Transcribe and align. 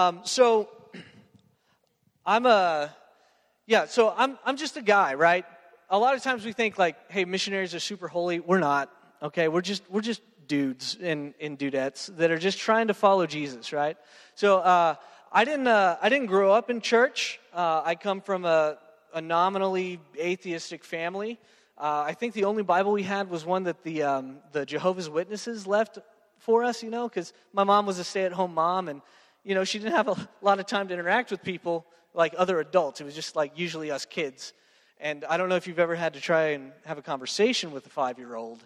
Um, 0.00 0.20
so 0.22 0.68
I'm 2.24 2.46
a 2.46 2.94
yeah. 3.66 3.86
So 3.86 4.14
I'm 4.16 4.38
I'm 4.44 4.56
just 4.56 4.76
a 4.76 4.82
guy, 4.82 5.14
right? 5.14 5.44
A 5.90 5.98
lot 5.98 6.14
of 6.14 6.22
times 6.22 6.44
we 6.44 6.52
think 6.52 6.78
like, 6.78 7.10
hey, 7.10 7.24
missionaries 7.24 7.74
are 7.74 7.80
super 7.80 8.06
holy. 8.06 8.38
We're 8.38 8.60
not. 8.60 8.92
Okay, 9.20 9.48
we're 9.48 9.60
just 9.60 9.82
we're 9.90 10.00
just 10.00 10.22
dudes 10.46 10.96
in 11.00 11.34
in 11.40 11.56
dudettes 11.56 12.16
that 12.16 12.30
are 12.30 12.38
just 12.38 12.58
trying 12.58 12.86
to 12.88 12.94
follow 12.94 13.26
Jesus, 13.26 13.72
right? 13.72 13.96
So 14.36 14.58
uh, 14.58 14.94
I 15.32 15.44
didn't 15.44 15.66
uh, 15.66 15.96
I 16.00 16.08
didn't 16.08 16.26
grow 16.26 16.52
up 16.52 16.70
in 16.70 16.80
church. 16.80 17.40
Uh, 17.52 17.82
I 17.84 17.96
come 17.96 18.20
from 18.20 18.44
a, 18.44 18.78
a 19.12 19.20
nominally 19.20 19.98
atheistic 20.16 20.84
family. 20.84 21.40
Uh, 21.76 22.04
I 22.06 22.12
think 22.12 22.34
the 22.34 22.44
only 22.44 22.62
Bible 22.62 22.92
we 22.92 23.02
had 23.02 23.30
was 23.30 23.44
one 23.44 23.64
that 23.64 23.82
the 23.82 24.04
um, 24.04 24.36
the 24.52 24.64
Jehovah's 24.64 25.10
Witnesses 25.10 25.66
left 25.66 25.98
for 26.38 26.62
us, 26.62 26.84
you 26.84 26.90
know, 26.90 27.08
because 27.08 27.32
my 27.52 27.64
mom 27.64 27.84
was 27.84 27.98
a 27.98 28.04
stay 28.04 28.24
at 28.24 28.32
home 28.32 28.54
mom 28.54 28.88
and 28.88 29.02
you 29.44 29.54
know, 29.54 29.64
she 29.64 29.78
didn't 29.78 29.94
have 29.94 30.08
a 30.08 30.28
lot 30.42 30.60
of 30.60 30.66
time 30.66 30.88
to 30.88 30.94
interact 30.94 31.30
with 31.30 31.42
people 31.42 31.86
like 32.14 32.34
other 32.36 32.60
adults. 32.60 33.00
It 33.00 33.04
was 33.04 33.14
just 33.14 33.36
like 33.36 33.52
usually 33.56 33.90
us 33.90 34.04
kids. 34.04 34.52
And 35.00 35.24
I 35.24 35.36
don't 35.36 35.48
know 35.48 35.56
if 35.56 35.66
you've 35.66 35.78
ever 35.78 35.94
had 35.94 36.14
to 36.14 36.20
try 36.20 36.48
and 36.48 36.72
have 36.84 36.98
a 36.98 37.02
conversation 37.02 37.70
with 37.70 37.86
a 37.86 37.90
five 37.90 38.18
year 38.18 38.34
old. 38.34 38.64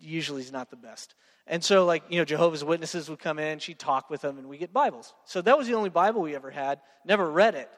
Usually 0.00 0.42
is 0.42 0.52
not 0.52 0.70
the 0.70 0.76
best. 0.76 1.14
And 1.46 1.64
so, 1.64 1.86
like, 1.86 2.04
you 2.10 2.18
know, 2.18 2.24
Jehovah's 2.24 2.62
Witnesses 2.62 3.08
would 3.08 3.18
come 3.18 3.38
in, 3.38 3.58
she'd 3.58 3.78
talk 3.78 4.10
with 4.10 4.20
them, 4.20 4.38
and 4.38 4.48
we 4.48 4.58
get 4.58 4.72
Bibles. 4.72 5.14
So 5.24 5.40
that 5.42 5.56
was 5.56 5.66
the 5.66 5.74
only 5.74 5.88
Bible 5.88 6.20
we 6.20 6.34
ever 6.34 6.50
had. 6.50 6.80
Never 7.06 7.28
read 7.30 7.54
it. 7.54 7.70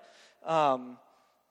Um, 0.44 0.98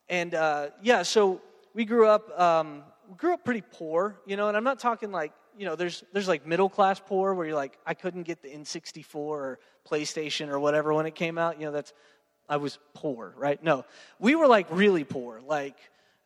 and 0.10 0.36
uh, 0.36 0.70
yeah, 0.82 1.04
so 1.04 1.42
we 1.74 1.86
grew 1.86 2.08
up, 2.08 2.38
um, 2.38 2.84
grew 3.16 3.34
up 3.34 3.46
pretty 3.46 3.64
poor, 3.72 4.20
you 4.26 4.36
know, 4.36 4.50
and 4.50 4.58
I'm 4.58 4.66
not 4.66 4.80
talking 4.80 5.12
like 5.12 5.32
you 5.60 5.66
know, 5.66 5.76
there's 5.76 6.06
there's 6.14 6.30
like 6.30 6.48
middle 6.48 6.70
class 6.70 7.02
poor 7.06 7.34
where 7.34 7.46
you're 7.46 7.56
like, 7.56 7.78
I 7.86 7.94
couldn't 7.94 8.24
get 8.24 8.42
the 8.42 8.48
N64 8.48 9.16
or 9.16 9.60
PlayStation 9.90 10.50
or 10.50 10.60
whatever 10.60 10.94
when 10.94 11.06
it 11.06 11.16
came 11.16 11.38
out. 11.38 11.60
You 11.60 11.68
know, 11.68 11.72
that's 11.72 11.94
I 12.48 12.58
was 12.58 12.80
poor, 12.94 13.34
right? 13.38 13.64
No, 13.64 13.86
we 14.20 14.36
were 14.36 14.48
like 14.48 14.68
really 14.72 15.04
poor. 15.04 15.40
Like 15.46 15.76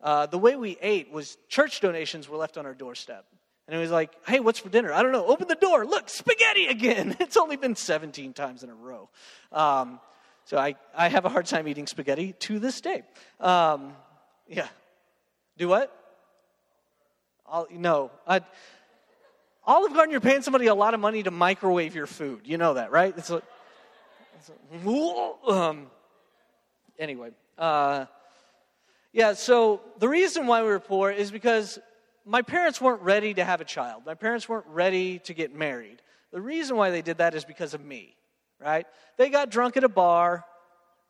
uh, 0.01 0.25
the 0.25 0.37
way 0.37 0.55
we 0.55 0.77
ate 0.81 1.11
was 1.11 1.37
church 1.49 1.81
donations 1.81 2.29
were 2.29 2.37
left 2.37 2.57
on 2.57 2.65
our 2.65 2.73
doorstep. 2.73 3.25
And 3.67 3.77
it 3.77 3.79
was 3.79 3.91
like, 3.91 4.11
hey, 4.27 4.41
what's 4.41 4.59
for 4.59 4.69
dinner? 4.69 4.91
I 4.91 5.03
don't 5.03 5.13
know. 5.13 5.25
Open 5.25 5.47
the 5.47 5.55
door. 5.55 5.85
Look, 5.85 6.09
spaghetti 6.09 6.67
again. 6.67 7.15
It's 7.19 7.37
only 7.37 7.55
been 7.55 7.75
17 7.75 8.33
times 8.33 8.63
in 8.63 8.69
a 8.69 8.75
row. 8.75 9.09
Um, 9.51 9.99
so 10.45 10.57
I, 10.57 10.75
I 10.95 11.07
have 11.07 11.23
a 11.23 11.29
hard 11.29 11.45
time 11.45 11.67
eating 11.67 11.87
spaghetti 11.87 12.33
to 12.39 12.59
this 12.59 12.81
day. 12.81 13.03
Um, 13.39 13.93
yeah. 14.47 14.67
Do 15.57 15.69
what? 15.69 15.97
I'll, 17.47 17.67
no. 17.71 18.11
I, 18.27 18.41
Olive 19.65 19.93
Garden, 19.93 20.11
you're 20.11 20.19
paying 20.19 20.41
somebody 20.41 20.67
a 20.67 20.75
lot 20.75 20.93
of 20.93 20.99
money 20.99 21.23
to 21.23 21.31
microwave 21.31 21.95
your 21.95 22.07
food. 22.07 22.41
You 22.43 22.57
know 22.57 22.73
that, 22.73 22.91
right? 22.91 23.13
It's 23.17 23.29
like, 23.29 23.43
um, 25.47 25.87
anyway. 26.97 27.31
Uh, 27.57 28.05
yeah, 29.11 29.33
so 29.33 29.81
the 29.99 30.09
reason 30.09 30.47
why 30.47 30.61
we 30.61 30.69
were 30.69 30.79
poor 30.79 31.11
is 31.11 31.31
because 31.31 31.79
my 32.25 32.41
parents 32.41 32.81
weren't 32.81 33.01
ready 33.01 33.33
to 33.33 33.43
have 33.43 33.61
a 33.61 33.65
child. 33.65 34.03
My 34.05 34.15
parents 34.15 34.47
weren't 34.49 34.65
ready 34.67 35.19
to 35.19 35.33
get 35.33 35.53
married. 35.53 36.01
The 36.31 36.41
reason 36.41 36.77
why 36.77 36.89
they 36.89 37.01
did 37.01 37.17
that 37.17 37.35
is 37.35 37.45
because 37.45 37.73
of 37.73 37.83
me, 37.83 38.15
right? 38.59 38.87
They 39.17 39.29
got 39.29 39.51
drunk 39.51 39.77
at 39.77 39.83
a 39.83 39.89
bar, 39.89 40.45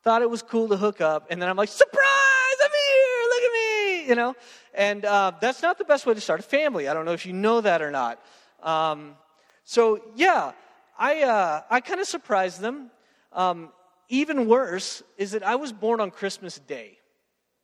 thought 0.04 0.22
it 0.22 0.30
was 0.30 0.42
cool 0.42 0.67
to 0.70 0.78
hook 0.78 1.00
up, 1.00 1.28
and 1.30 1.42
then 1.42 1.48
I'm 1.48 1.56
like, 1.56 1.70
surprise, 1.70 2.58
I'm 2.64 2.72
here, 2.72 3.30
look 3.30 3.44
at 3.44 3.52
me, 3.54 4.08
you 4.09 4.16
know? 4.16 4.36
And 4.73 5.06
uh, 5.06 5.31
that's 5.39 5.61
not 5.61 5.78
the 5.78 5.86
best 5.86 6.06
way 6.06 6.14
to 6.14 6.22
start 6.22 6.39
a 6.42 6.44
family. 6.44 6.88
I 6.89 6.94
don't 6.94 7.06
know 7.06 7.14
if 7.14 7.26
you 7.26 7.31
know 7.34 7.61
that 7.61 7.81
or 7.81 7.92
not. 7.92 8.20
Um, 8.61 9.16
so 9.64 10.02
yeah, 10.16 10.52
I 10.98 11.23
uh, 11.23 11.61
I 11.70 11.80
kind 11.81 12.00
of 12.00 12.08
surprised 12.08 12.59
them. 12.59 12.92
Um, 13.34 13.72
even 14.09 14.48
worse 14.48 15.03
is 15.17 15.31
that 15.31 15.44
I 15.44 15.56
was 15.56 15.72
born 15.72 16.00
on 16.00 16.12
Christmas 16.12 16.59
Day. 16.59 16.98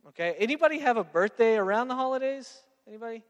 Okay, 0.10 0.36
anybody 0.40 0.80
have 0.80 0.98
a 0.98 1.04
birthday 1.04 1.56
around 1.56 1.88
the 1.88 1.96
holidays? 1.96 2.62
Anybody? 2.88 3.24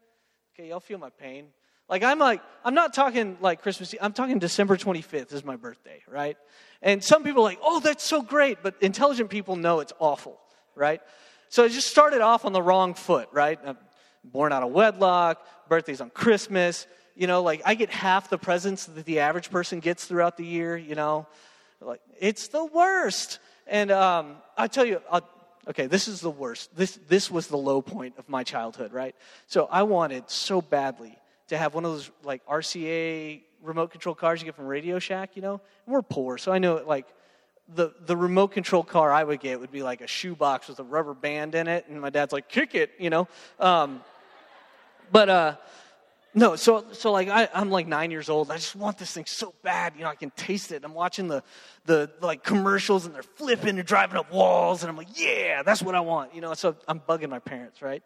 Okay, 0.54 0.68
y'all 0.70 0.80
feel 0.80 0.98
my 0.98 1.10
pain. 1.10 1.46
Like 1.88 2.02
I'm 2.02 2.18
like 2.18 2.40
I'm 2.64 2.74
not 2.74 2.94
talking 2.94 3.36
like 3.40 3.62
Christmas. 3.62 3.94
I'm 4.00 4.12
talking 4.12 4.38
December 4.38 4.76
25th 4.76 5.32
is 5.32 5.44
my 5.44 5.56
birthday, 5.56 6.02
right? 6.08 6.36
And 6.80 7.02
some 7.02 7.24
people 7.24 7.42
are 7.42 7.50
like, 7.50 7.58
oh, 7.62 7.80
that's 7.80 8.04
so 8.04 8.22
great, 8.22 8.62
but 8.62 8.76
intelligent 8.80 9.28
people 9.28 9.56
know 9.56 9.80
it's 9.80 9.92
awful, 9.98 10.38
right? 10.74 11.02
So 11.48 11.64
I 11.64 11.68
just 11.68 11.88
started 11.88 12.20
off 12.20 12.44
on 12.44 12.52
the 12.52 12.62
wrong 12.62 12.94
foot, 12.94 13.28
right? 13.32 13.58
I'm 13.66 13.76
born 14.22 14.52
out 14.52 14.62
of 14.62 14.70
wedlock, 14.70 15.44
birthday's 15.68 16.00
on 16.00 16.10
Christmas, 16.10 16.86
you 17.16 17.26
know, 17.26 17.42
like 17.42 17.60
I 17.64 17.74
get 17.74 17.90
half 17.90 18.30
the 18.30 18.38
presents 18.38 18.86
that 18.86 19.04
the 19.04 19.18
average 19.18 19.50
person 19.50 19.80
gets 19.80 20.06
throughout 20.06 20.36
the 20.36 20.46
year, 20.46 20.76
you 20.76 20.94
know. 20.94 21.26
Like, 21.80 22.00
it's 22.18 22.48
the 22.48 22.64
worst. 22.64 23.38
And 23.66 23.90
um, 23.90 24.36
I 24.56 24.66
tell 24.66 24.84
you, 24.84 25.00
I'll, 25.10 25.28
okay, 25.68 25.86
this 25.86 26.08
is 26.08 26.20
the 26.20 26.30
worst. 26.30 26.74
This, 26.76 26.98
this 27.08 27.30
was 27.30 27.46
the 27.46 27.56
low 27.56 27.82
point 27.82 28.14
of 28.18 28.28
my 28.28 28.44
childhood, 28.44 28.92
right? 28.92 29.14
So 29.46 29.66
I 29.70 29.84
wanted 29.84 30.28
so 30.28 30.60
badly 30.60 31.16
to 31.48 31.58
have 31.58 31.74
one 31.74 31.84
of 31.84 31.92
those 31.92 32.10
like 32.22 32.44
RCA 32.46 33.42
remote 33.62 33.90
control 33.90 34.14
cars 34.14 34.40
you 34.40 34.46
get 34.46 34.54
from 34.54 34.66
Radio 34.66 34.98
Shack, 34.98 35.30
you 35.34 35.42
know. 35.42 35.60
We're 35.86 36.02
poor, 36.02 36.38
so 36.38 36.52
I 36.52 36.58
know 36.58 36.82
like 36.86 37.06
the 37.74 37.92
the 38.06 38.16
remote 38.16 38.48
control 38.48 38.82
car 38.82 39.12
I 39.12 39.22
would 39.24 39.40
get 39.40 39.60
would 39.60 39.72
be 39.72 39.82
like 39.82 40.00
a 40.00 40.06
shoebox 40.06 40.68
with 40.68 40.78
a 40.78 40.84
rubber 40.84 41.14
band 41.14 41.54
in 41.54 41.66
it, 41.68 41.86
and 41.88 42.00
my 42.00 42.10
dad's 42.10 42.32
like, 42.32 42.48
"Kick 42.48 42.74
it," 42.74 42.92
you 42.98 43.10
know. 43.10 43.28
Um, 43.58 44.02
but 45.12 45.28
uh, 45.28 45.56
no, 46.34 46.54
so 46.56 46.84
so 46.92 47.10
like 47.10 47.28
I, 47.28 47.48
I'm 47.52 47.70
like 47.70 47.86
nine 47.86 48.10
years 48.10 48.28
old. 48.28 48.50
I 48.50 48.56
just 48.56 48.76
want 48.76 48.98
this 48.98 49.12
thing 49.12 49.26
so 49.26 49.52
bad. 49.62 49.94
You 49.96 50.02
know, 50.02 50.08
I 50.08 50.14
can 50.14 50.30
taste 50.30 50.70
it. 50.70 50.84
I'm 50.84 50.94
watching 50.94 51.28
the 51.28 51.42
the 51.86 52.10
like 52.20 52.44
commercials 52.44 53.06
and 53.06 53.14
they're 53.14 53.22
flipping 53.22 53.78
and 53.78 53.86
driving 53.86 54.16
up 54.16 54.32
walls, 54.32 54.82
and 54.82 54.90
I'm 54.90 54.96
like, 54.96 55.18
yeah, 55.18 55.62
that's 55.62 55.82
what 55.82 55.94
I 55.94 56.00
want. 56.00 56.34
You 56.34 56.40
know, 56.40 56.54
so 56.54 56.76
I'm 56.86 57.00
bugging 57.00 57.30
my 57.30 57.40
parents, 57.40 57.82
right? 57.82 58.02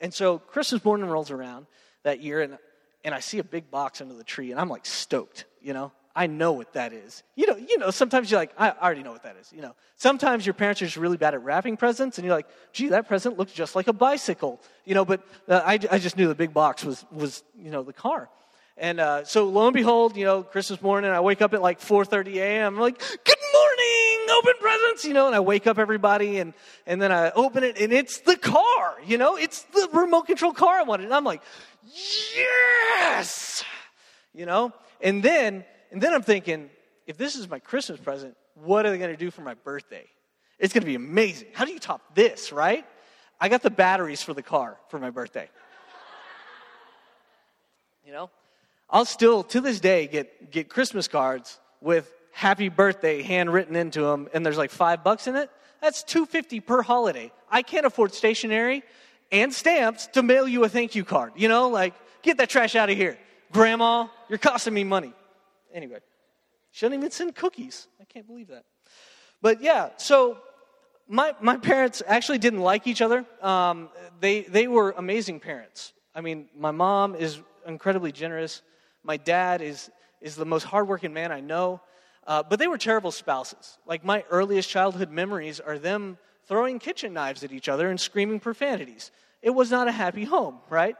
And 0.00 0.12
so 0.12 0.38
Christmas 0.38 0.84
morning 0.84 1.08
rolls 1.08 1.30
around 1.30 1.66
that 2.02 2.20
year, 2.22 2.40
and 2.40 2.58
and 3.04 3.14
I 3.14 3.20
see 3.20 3.38
a 3.38 3.44
big 3.44 3.70
box 3.70 4.00
under 4.00 4.14
the 4.14 4.24
tree, 4.24 4.50
and 4.50 4.60
I'm 4.60 4.70
like 4.70 4.86
stoked. 4.86 5.44
You 5.60 5.74
know, 5.74 5.92
I 6.16 6.26
know 6.26 6.52
what 6.52 6.72
that 6.72 6.94
is. 6.94 7.22
You 7.34 7.46
know, 7.46 7.56
you 7.56 7.76
know, 7.76 7.90
sometimes 7.90 8.30
you're 8.30 8.40
like, 8.40 8.52
I 8.56 8.70
already 8.70 9.02
know 9.02 9.12
what 9.12 9.24
that 9.24 9.36
is. 9.36 9.52
You 9.52 9.60
know, 9.60 9.74
sometimes 9.96 10.46
your 10.46 10.54
parents 10.54 10.80
are 10.80 10.86
just 10.86 10.96
really 10.96 11.18
bad 11.18 11.34
at 11.34 11.42
wrapping 11.44 11.76
presents, 11.76 12.16
and 12.16 12.24
you're 12.24 12.34
like, 12.34 12.48
gee, 12.72 12.88
that 12.88 13.06
present 13.06 13.36
looks 13.36 13.52
just 13.52 13.76
like 13.76 13.86
a 13.86 13.92
bicycle. 13.92 14.58
You 14.86 14.94
know, 14.94 15.04
but 15.04 15.20
uh, 15.46 15.60
I, 15.62 15.78
I 15.90 15.98
just 15.98 16.16
knew 16.16 16.26
the 16.26 16.34
big 16.34 16.54
box 16.54 16.82
was, 16.82 17.04
was 17.12 17.44
you 17.62 17.70
know, 17.70 17.82
the 17.82 17.92
car. 17.92 18.30
And 18.78 18.98
uh, 18.98 19.24
so 19.24 19.46
lo 19.48 19.66
and 19.66 19.74
behold, 19.74 20.16
you 20.16 20.24
know, 20.24 20.42
Christmas 20.42 20.80
morning, 20.80 21.10
I 21.10 21.20
wake 21.20 21.42
up 21.42 21.52
at 21.52 21.60
like 21.60 21.80
4.30 21.80 22.36
a.m. 22.36 22.74
I'm 22.74 22.80
like, 22.80 22.98
good 22.98 23.38
morning, 23.52 24.26
open 24.38 24.54
presents, 24.60 25.04
you 25.04 25.12
know, 25.12 25.26
and 25.26 25.36
I 25.36 25.40
wake 25.40 25.66
up 25.66 25.78
everybody, 25.78 26.38
and, 26.38 26.54
and 26.86 27.00
then 27.00 27.12
I 27.12 27.30
open 27.32 27.62
it, 27.62 27.78
and 27.78 27.92
it's 27.92 28.20
the 28.20 28.36
car, 28.36 28.96
you 29.04 29.18
know, 29.18 29.36
it's 29.36 29.62
the 29.64 29.88
remote 29.92 30.26
control 30.26 30.52
car 30.52 30.78
I 30.78 30.82
wanted. 30.82 31.04
And 31.04 31.14
I'm 31.14 31.24
like, 31.24 31.42
yes, 32.34 33.64
you 34.34 34.46
know, 34.46 34.72
and 35.02 35.22
then 35.22 35.64
and 35.90 36.00
then 36.00 36.12
I'm 36.14 36.22
thinking, 36.22 36.70
if 37.06 37.16
this 37.16 37.36
is 37.36 37.48
my 37.48 37.58
Christmas 37.58 38.00
present, 38.00 38.36
what 38.54 38.86
are 38.86 38.90
they 38.90 38.98
going 38.98 39.10
to 39.10 39.16
do 39.16 39.30
for 39.30 39.42
my 39.42 39.54
birthday? 39.54 40.04
It's 40.58 40.72
going 40.72 40.82
to 40.82 40.86
be 40.86 40.94
amazing. 40.94 41.48
How 41.52 41.64
do 41.64 41.72
you 41.72 41.78
top 41.78 42.14
this, 42.14 42.52
right? 42.52 42.84
I 43.40 43.48
got 43.48 43.62
the 43.62 43.70
batteries 43.70 44.22
for 44.22 44.34
the 44.34 44.42
car 44.42 44.78
for 44.88 44.98
my 44.98 45.10
birthday. 45.10 45.48
You 48.06 48.12
know? 48.12 48.30
I'll 48.88 49.04
still, 49.04 49.42
to 49.42 49.60
this 49.60 49.80
day, 49.80 50.06
get, 50.06 50.52
get 50.52 50.68
Christmas 50.68 51.08
cards 51.08 51.58
with 51.80 52.08
happy 52.30 52.68
birthday 52.68 53.22
handwritten 53.22 53.74
into 53.74 54.02
them, 54.02 54.28
and 54.32 54.46
there's 54.46 54.56
like 54.56 54.70
five 54.70 55.02
bucks 55.02 55.26
in 55.26 55.34
it. 55.34 55.50
That's 55.82 56.04
250 56.04 56.60
per 56.60 56.82
holiday. 56.82 57.32
I 57.50 57.62
can't 57.62 57.84
afford 57.84 58.14
stationery 58.14 58.84
and 59.32 59.52
stamps 59.52 60.06
to 60.08 60.22
mail 60.22 60.46
you 60.46 60.62
a 60.64 60.68
thank 60.68 60.94
you 60.94 61.04
card. 61.04 61.32
You 61.34 61.48
know, 61.48 61.68
like, 61.68 61.94
get 62.22 62.36
that 62.38 62.48
trash 62.48 62.76
out 62.76 62.90
of 62.90 62.96
here. 62.96 63.18
Grandma, 63.52 64.06
you're 64.28 64.38
costing 64.38 64.74
me 64.74 64.84
money. 64.84 65.12
Anyway, 65.76 65.98
she 66.70 66.78
shouldn't 66.78 66.98
even 66.98 67.10
send 67.10 67.34
cookies. 67.34 67.86
I 68.00 68.04
can't 68.04 68.26
believe 68.26 68.48
that. 68.48 68.64
But 69.42 69.60
yeah, 69.60 69.90
so 69.98 70.38
my, 71.06 71.34
my 71.42 71.58
parents 71.58 72.02
actually 72.06 72.38
didn't 72.38 72.60
like 72.60 72.86
each 72.86 73.02
other. 73.02 73.26
Um, 73.42 73.90
they, 74.18 74.40
they 74.40 74.68
were 74.68 74.94
amazing 74.96 75.38
parents. 75.38 75.92
I 76.14 76.22
mean, 76.22 76.48
my 76.56 76.70
mom 76.70 77.14
is 77.14 77.40
incredibly 77.66 78.10
generous. 78.10 78.62
My 79.04 79.18
dad 79.18 79.60
is, 79.60 79.90
is 80.22 80.34
the 80.34 80.46
most 80.46 80.64
hardworking 80.64 81.12
man 81.12 81.30
I 81.30 81.40
know. 81.40 81.82
Uh, 82.26 82.42
but 82.42 82.58
they 82.58 82.68
were 82.68 82.78
terrible 82.78 83.12
spouses. 83.12 83.78
Like, 83.86 84.02
my 84.02 84.24
earliest 84.30 84.70
childhood 84.70 85.10
memories 85.10 85.60
are 85.60 85.78
them 85.78 86.16
throwing 86.46 86.78
kitchen 86.78 87.12
knives 87.12 87.44
at 87.44 87.52
each 87.52 87.68
other 87.68 87.90
and 87.90 88.00
screaming 88.00 88.40
profanities. 88.40 89.10
It 89.42 89.50
was 89.50 89.70
not 89.70 89.88
a 89.88 89.92
happy 89.92 90.24
home, 90.24 90.58
right? 90.70 90.96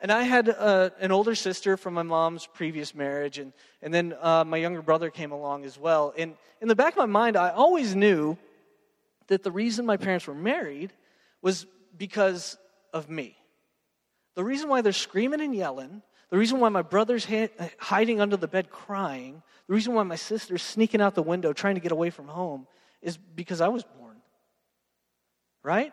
And 0.00 0.12
I 0.12 0.22
had 0.22 0.48
uh, 0.48 0.90
an 1.00 1.10
older 1.10 1.34
sister 1.34 1.76
from 1.76 1.94
my 1.94 2.04
mom's 2.04 2.46
previous 2.46 2.94
marriage, 2.94 3.38
and, 3.38 3.52
and 3.82 3.92
then 3.92 4.14
uh, 4.20 4.44
my 4.44 4.56
younger 4.56 4.80
brother 4.80 5.10
came 5.10 5.32
along 5.32 5.64
as 5.64 5.76
well. 5.76 6.14
And 6.16 6.34
in 6.60 6.68
the 6.68 6.76
back 6.76 6.92
of 6.92 6.98
my 6.98 7.06
mind, 7.06 7.36
I 7.36 7.50
always 7.50 7.96
knew 7.96 8.38
that 9.26 9.42
the 9.42 9.50
reason 9.50 9.84
my 9.86 9.96
parents 9.96 10.26
were 10.26 10.34
married 10.34 10.92
was 11.42 11.66
because 11.96 12.56
of 12.92 13.10
me. 13.10 13.36
The 14.36 14.44
reason 14.44 14.68
why 14.68 14.82
they're 14.82 14.92
screaming 14.92 15.40
and 15.40 15.54
yelling, 15.54 16.02
the 16.30 16.38
reason 16.38 16.60
why 16.60 16.68
my 16.68 16.82
brother's 16.82 17.24
ha- 17.24 17.48
hiding 17.78 18.20
under 18.20 18.36
the 18.36 18.46
bed 18.46 18.70
crying, 18.70 19.42
the 19.66 19.74
reason 19.74 19.94
why 19.94 20.04
my 20.04 20.16
sister's 20.16 20.62
sneaking 20.62 21.00
out 21.00 21.16
the 21.16 21.22
window 21.22 21.52
trying 21.52 21.74
to 21.74 21.80
get 21.80 21.92
away 21.92 22.10
from 22.10 22.28
home 22.28 22.68
is 23.02 23.16
because 23.16 23.60
I 23.60 23.68
was 23.68 23.82
born. 23.82 24.16
Right? 25.64 25.92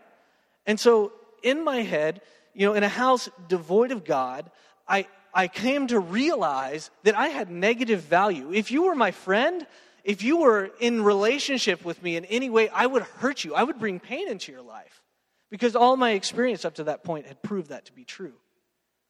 And 0.67 0.79
so 0.79 1.11
in 1.41 1.63
my 1.63 1.77
head, 1.77 2.21
you 2.55 2.65
know, 2.65 2.73
in 2.73 2.83
a 2.83 2.89
house 2.89 3.29
devoid 3.47 3.91
of 3.91 4.05
God, 4.05 4.49
I, 4.87 5.07
I 5.33 5.47
came 5.47 5.87
to 5.87 5.99
realize 5.99 6.89
that 7.03 7.15
I 7.15 7.27
had 7.27 7.49
negative 7.51 8.01
value. 8.01 8.53
If 8.53 8.71
you 8.71 8.83
were 8.83 8.95
my 8.95 9.11
friend, 9.11 9.67
if 10.05 10.23
you 10.23 10.37
were 10.37 10.71
in 10.79 11.03
relationship 11.03 11.83
with 11.83 12.01
me 12.01 12.15
in 12.15 12.25
any 12.25 12.49
way, 12.49 12.69
I 12.69 12.85
would 12.85 13.03
hurt 13.03 13.43
you. 13.43 13.53
I 13.53 13.63
would 13.63 13.77
bring 13.77 13.99
pain 13.99 14.29
into 14.29 14.51
your 14.51 14.61
life 14.61 15.03
because 15.51 15.75
all 15.75 15.97
my 15.97 16.11
experience 16.11 16.63
up 16.63 16.75
to 16.75 16.85
that 16.85 17.03
point 17.03 17.27
had 17.27 17.41
proved 17.43 17.69
that 17.69 17.85
to 17.85 17.93
be 17.93 18.05
true, 18.05 18.33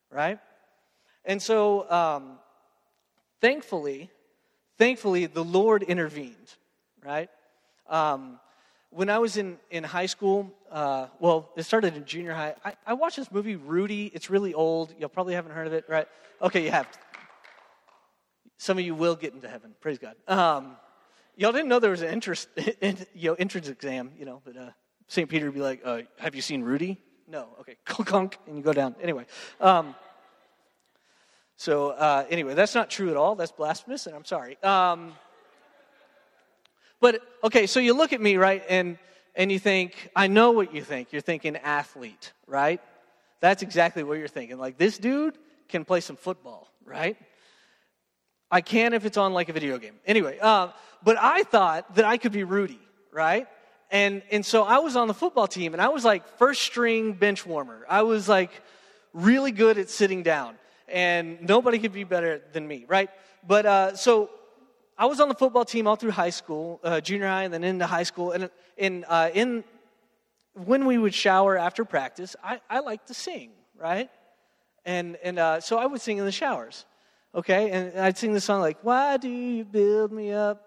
right? 0.09 0.39
And 1.23 1.41
so, 1.41 1.89
um, 1.91 2.39
thankfully, 3.41 4.09
thankfully, 4.77 5.27
the 5.27 5.43
Lord 5.43 5.83
intervened, 5.83 6.55
right? 7.03 7.29
Um, 7.87 8.39
when 8.89 9.09
I 9.09 9.19
was 9.19 9.37
in, 9.37 9.57
in 9.69 9.83
high 9.83 10.05
school, 10.05 10.51
uh, 10.71 11.07
well, 11.19 11.51
it 11.55 11.63
started 11.63 11.95
in 11.95 12.05
junior 12.05 12.33
high. 12.33 12.55
I, 12.63 12.73
I 12.87 12.93
watched 12.93 13.17
this 13.17 13.31
movie, 13.31 13.55
Rudy. 13.55 14.11
It's 14.13 14.29
really 14.29 14.53
old. 14.53 14.93
You 14.99 15.07
probably 15.07 15.33
haven't 15.33 15.51
heard 15.51 15.67
of 15.67 15.73
it, 15.73 15.85
right? 15.87 16.07
Okay, 16.41 16.63
you 16.63 16.71
have. 16.71 16.87
Some 18.57 18.77
of 18.77 18.85
you 18.85 18.95
will 18.95 19.15
get 19.15 19.33
into 19.33 19.49
heaven. 19.49 19.75
Praise 19.81 19.97
God. 19.97 20.15
Um, 20.27 20.77
y'all 21.35 21.51
didn't 21.51 21.67
know 21.67 21.79
there 21.79 21.91
was 21.91 22.01
an 22.01 22.13
interest, 22.13 22.47
you 22.81 23.29
know, 23.29 23.33
entrance 23.33 23.67
exam, 23.67 24.11
you 24.17 24.25
know, 24.25 24.41
but 24.45 24.55
uh, 24.55 24.69
St. 25.07 25.29
Peter 25.29 25.45
would 25.45 25.55
be 25.55 25.61
like, 25.61 25.81
uh, 25.83 26.01
Have 26.19 26.35
you 26.35 26.41
seen 26.41 26.63
Rudy? 26.63 27.01
No. 27.27 27.49
Okay. 27.59 27.77
Clunk, 27.85 28.37
and 28.47 28.57
you 28.57 28.63
go 28.63 28.73
down. 28.73 28.95
Anyway. 29.01 29.25
Um, 29.59 29.95
so, 31.57 31.91
uh, 31.91 32.25
anyway, 32.29 32.53
that's 32.53 32.75
not 32.75 32.89
true 32.89 33.09
at 33.09 33.17
all. 33.17 33.35
That's 33.35 33.51
blasphemous, 33.51 34.07
and 34.07 34.15
I'm 34.15 34.25
sorry. 34.25 34.61
Um, 34.61 35.13
but, 36.99 37.21
okay, 37.43 37.67
so 37.67 37.79
you 37.79 37.93
look 37.93 38.13
at 38.13 38.21
me, 38.21 38.37
right, 38.37 38.63
and, 38.69 38.97
and 39.35 39.51
you 39.51 39.59
think, 39.59 40.09
I 40.15 40.27
know 40.27 40.51
what 40.51 40.73
you 40.73 40.81
think. 40.81 41.11
You're 41.11 41.21
thinking 41.21 41.57
athlete, 41.57 42.33
right? 42.47 42.81
That's 43.41 43.61
exactly 43.63 44.03
what 44.03 44.17
you're 44.17 44.27
thinking. 44.27 44.57
Like, 44.57 44.77
this 44.77 44.97
dude 44.97 45.37
can 45.67 45.85
play 45.85 46.01
some 46.01 46.15
football, 46.15 46.69
right? 46.85 47.17
I 48.49 48.61
can 48.61 48.93
if 48.93 49.05
it's 49.05 49.17
on 49.17 49.33
like 49.33 49.49
a 49.49 49.53
video 49.53 49.77
game. 49.77 49.95
Anyway, 50.05 50.37
uh, 50.41 50.69
but 51.03 51.17
I 51.19 51.43
thought 51.43 51.95
that 51.95 52.05
I 52.05 52.17
could 52.17 52.31
be 52.31 52.43
Rudy, 52.43 52.79
right? 53.11 53.47
And, 53.91 54.23
and 54.31 54.45
so 54.45 54.63
I 54.63 54.79
was 54.79 54.95
on 54.95 55.07
the 55.07 55.13
football 55.13 55.47
team, 55.47 55.73
and 55.73 55.81
I 55.81 55.89
was 55.89 56.05
like 56.05 56.27
first 56.37 56.61
string 56.61 57.13
bench 57.13 57.45
warmer. 57.45 57.85
I 57.89 58.03
was 58.03 58.27
like 58.27 58.51
really 59.13 59.51
good 59.51 59.77
at 59.77 59.89
sitting 59.89 60.23
down, 60.23 60.55
and 60.87 61.41
nobody 61.41 61.79
could 61.79 61.93
be 61.93 62.03
better 62.03 62.41
than 62.53 62.67
me, 62.67 62.85
right? 62.87 63.09
But 63.47 63.65
uh, 63.65 63.95
so 63.95 64.29
I 64.97 65.07
was 65.07 65.19
on 65.19 65.27
the 65.27 65.35
football 65.35 65.65
team 65.65 65.87
all 65.87 65.97
through 65.97 66.11
high 66.11 66.29
school, 66.29 66.79
uh, 66.83 67.01
junior 67.01 67.27
high, 67.27 67.43
and 67.43 67.53
then 67.53 67.63
into 67.63 67.85
high 67.85 68.03
school. 68.03 68.31
And 68.31 68.49
in, 68.77 69.05
uh, 69.09 69.29
in 69.33 69.65
when 70.53 70.85
we 70.85 70.97
would 70.97 71.13
shower 71.13 71.57
after 71.57 71.83
practice, 71.83 72.35
I, 72.41 72.61
I 72.69 72.79
like 72.79 73.05
to 73.07 73.13
sing, 73.13 73.51
right? 73.77 74.09
And, 74.85 75.17
and 75.21 75.37
uh, 75.37 75.59
so 75.59 75.77
I 75.77 75.85
would 75.85 75.99
sing 75.99 76.17
in 76.17 76.25
the 76.25 76.31
showers, 76.31 76.85
okay? 77.33 77.71
And 77.71 77.99
I'd 77.99 78.17
sing 78.17 78.33
the 78.33 78.39
song 78.39 78.61
like, 78.61 78.77
Why 78.83 79.17
do 79.17 79.27
you 79.27 79.65
build 79.65 80.13
me 80.13 80.31
up? 80.31 80.61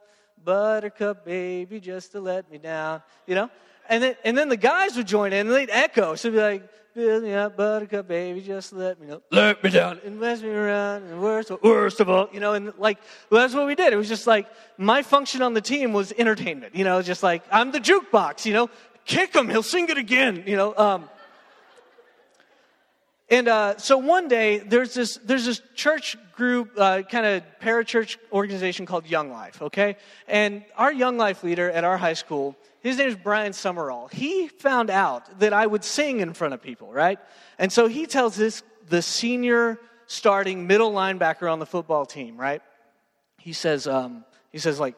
Buttercup 0.45 1.25
baby, 1.25 1.81
just 1.81 2.13
to 2.13 2.21
let 2.21 2.51
me 2.51 2.59
down, 2.59 3.03
you 3.27 3.35
know? 3.35 3.51
And 3.89 4.03
then, 4.03 4.17
and 4.25 4.37
then 4.37 4.51
the 4.51 4.57
guys 4.57 4.97
would 4.97 5.07
join 5.07 5.33
in 5.33 5.47
and 5.47 5.57
they'd 5.57 5.71
echo. 5.71 6.15
So 6.15 6.29
it'd 6.29 6.39
be 6.39 6.43
like, 6.43 6.69
build 6.99 7.23
me 7.23 7.33
up, 7.33 7.57
buttercup 7.57 8.09
baby, 8.09 8.41
just 8.41 8.73
let 8.73 9.01
me 9.01 9.07
know. 9.07 9.23
Let 9.31 9.63
me 9.63 9.71
down 9.71 10.01
and 10.05 10.19
mess 10.19 10.43
me 10.43 10.49
around. 10.51 11.05
And 11.05 11.23
worst, 11.23 11.53
worst 11.63 12.01
of 12.01 12.11
all, 12.11 12.29
you 12.33 12.41
know, 12.41 12.55
and 12.55 12.73
like, 12.77 12.99
well, 13.31 13.41
that's 13.41 13.55
what 13.55 13.67
we 13.69 13.77
did. 13.77 13.93
It 13.93 13.97
was 13.97 14.09
just 14.09 14.27
like, 14.27 14.49
my 14.77 15.03
function 15.03 15.41
on 15.41 15.55
the 15.55 15.61
team 15.61 15.93
was 15.93 16.13
entertainment, 16.19 16.75
you 16.75 16.83
know, 16.83 17.01
just 17.01 17.23
like, 17.23 17.45
I'm 17.53 17.71
the 17.71 17.79
jukebox, 17.79 18.45
you 18.45 18.53
know, 18.53 18.69
kick 19.05 19.35
him, 19.35 19.49
he'll 19.49 19.63
sing 19.63 19.89
it 19.89 19.97
again, 19.97 20.43
you 20.45 20.57
know. 20.57 20.77
Um, 20.77 21.09
and 23.31 23.47
uh, 23.47 23.77
so 23.79 23.99
one 23.99 24.27
day, 24.27 24.59
there's 24.59 24.95
this, 24.95 25.19
there's 25.23 25.45
this 25.45 25.63
church 25.77 26.17
group, 26.39 26.71
uh, 26.79 27.03
kind 27.03 27.27
of 27.27 27.43
parachurch 27.61 28.17
organization 28.33 28.87
called 28.87 29.05
Young 29.07 29.33
Life, 29.33 29.61
okay? 29.61 29.97
And 30.29 30.65
our 30.77 30.93
Young 30.93 31.19
Life 31.19 31.43
leader 31.43 31.69
at 31.69 31.83
our 31.83 31.99
high 31.99 32.15
school, 32.15 32.57
his 32.81 32.97
name 32.97 33.09
is 33.09 33.17
Brian 33.17 33.53
Summerall. 33.53 34.07
He 34.07 34.47
found 34.47 34.89
out 34.89 35.41
that 35.41 35.53
I 35.53 35.67
would 35.67 35.83
sing 35.83 36.21
in 36.21 36.33
front 36.33 36.55
of 36.55 36.63
people, 36.63 36.93
right? 36.93 37.19
And 37.59 37.73
so 37.73 37.89
he 37.89 38.07
tells 38.07 38.37
this, 38.37 38.63
the 38.89 39.03
senior 39.03 39.81
starting 40.07 40.69
middle 40.69 40.93
linebacker 40.93 41.53
on 41.53 41.59
the 41.59 41.67
football 41.67 42.07
team, 42.07 42.37
right? 42.37 42.63
He 43.39 43.53
says, 43.53 43.89
um, 43.89 44.25
he 44.53 44.59
says, 44.59 44.79
like, 44.79 44.95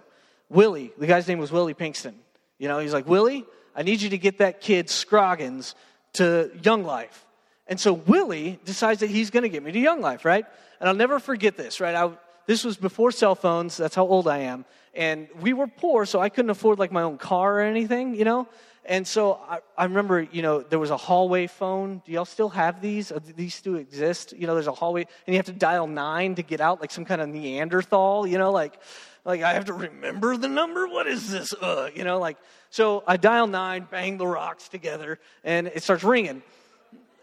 Willie, 0.51 0.93
the 0.99 1.07
guy's 1.07 1.27
name 1.27 1.39
was 1.39 1.51
Willie 1.51 1.75
Pinkston. 1.75 2.15
You 2.59 2.69
know, 2.69 2.81
he's 2.81 2.93
like, 2.93 3.09
Willie, 3.09 3.47
I 3.75 3.83
need 3.83 4.03
you 4.03 4.11
to 4.11 4.19
get 4.19 4.39
that 4.39 4.61
kid 4.61 4.91
Scroggins 4.91 5.75
to 6.15 6.51
Young 6.63 6.85
Life. 6.85 7.25
And 7.67 7.81
so 7.81 7.95
Willie 7.95 8.61
decides 8.65 9.01
that 9.01 9.09
he's 9.09 9.31
going 9.31 9.45
to 9.45 9.49
get 9.49 9.63
me 9.63 9.73
to 9.73 9.79
Young 9.79 10.03
Life, 10.03 10.27
right? 10.27 10.45
And 10.81 10.88
I'll 10.88 10.94
never 10.94 11.19
forget 11.19 11.56
this, 11.56 11.81
right? 11.81 11.94
I, 11.94 12.11
this 12.47 12.65
was 12.65 12.77
before 12.77 13.12
cell 13.12 13.35
phones. 13.35 13.77
That's 13.77 13.94
how 13.94 14.06
old 14.06 14.27
I 14.27 14.38
am. 14.38 14.65
And 14.94 15.29
we 15.41 15.53
were 15.53 15.67
poor, 15.67 16.06
so 16.06 16.21
I 16.21 16.29
couldn't 16.29 16.50
afford 16.50 16.79
like 16.79 16.91
my 16.91 17.03
own 17.03 17.19
car 17.19 17.59
or 17.59 17.61
anything, 17.61 18.15
you 18.15 18.25
know? 18.25 18.49
And 18.87 19.06
so 19.06 19.38
I, 19.49 19.59
I 19.77 19.85
remember, 19.85 20.23
you 20.23 20.43
know, 20.43 20.62
there 20.62 20.79
was 20.79 20.91
a 20.91 20.97
hallway 20.97 21.47
phone. 21.47 22.03
Do 22.05 22.12
y'all 22.12 22.25
still 22.25 22.49
have 22.49 22.81
these? 22.81 23.12
These 23.37 23.55
still 23.55 23.77
exist? 23.77 24.32
You 24.37 24.47
know, 24.47 24.55
there's 24.55 24.67
a 24.67 24.73
hallway, 24.73 25.06
and 25.27 25.35
you 25.35 25.37
have 25.37 25.47
to 25.47 25.53
dial 25.53 25.87
nine 25.87 26.35
to 26.37 26.43
get 26.43 26.61
out, 26.61 26.81
like 26.81 26.91
some 26.91 27.05
kind 27.05 27.21
of 27.21 27.29
Neanderthal, 27.29 28.27
you 28.27 28.38
know, 28.38 28.50
like, 28.50 28.81
like 29.25 29.43
I 29.43 29.53
have 29.53 29.67
to 29.67 29.75
remember 29.75 30.37
the 30.37 30.49
number. 30.49 30.88
What 30.88 31.06
is 31.06 31.31
this? 31.31 31.53
Uh, 31.53 31.91
you 31.94 32.05
know, 32.05 32.19
like, 32.19 32.38
so 32.71 33.05
I 33.06 33.17
dial 33.17 33.47
nine, 33.47 33.87
bang 33.91 34.17
the 34.17 34.27
rocks 34.27 34.69
together, 34.69 35.21
and 35.44 35.69
it 35.69 35.82
starts 35.82 36.03
ringing 36.03 36.43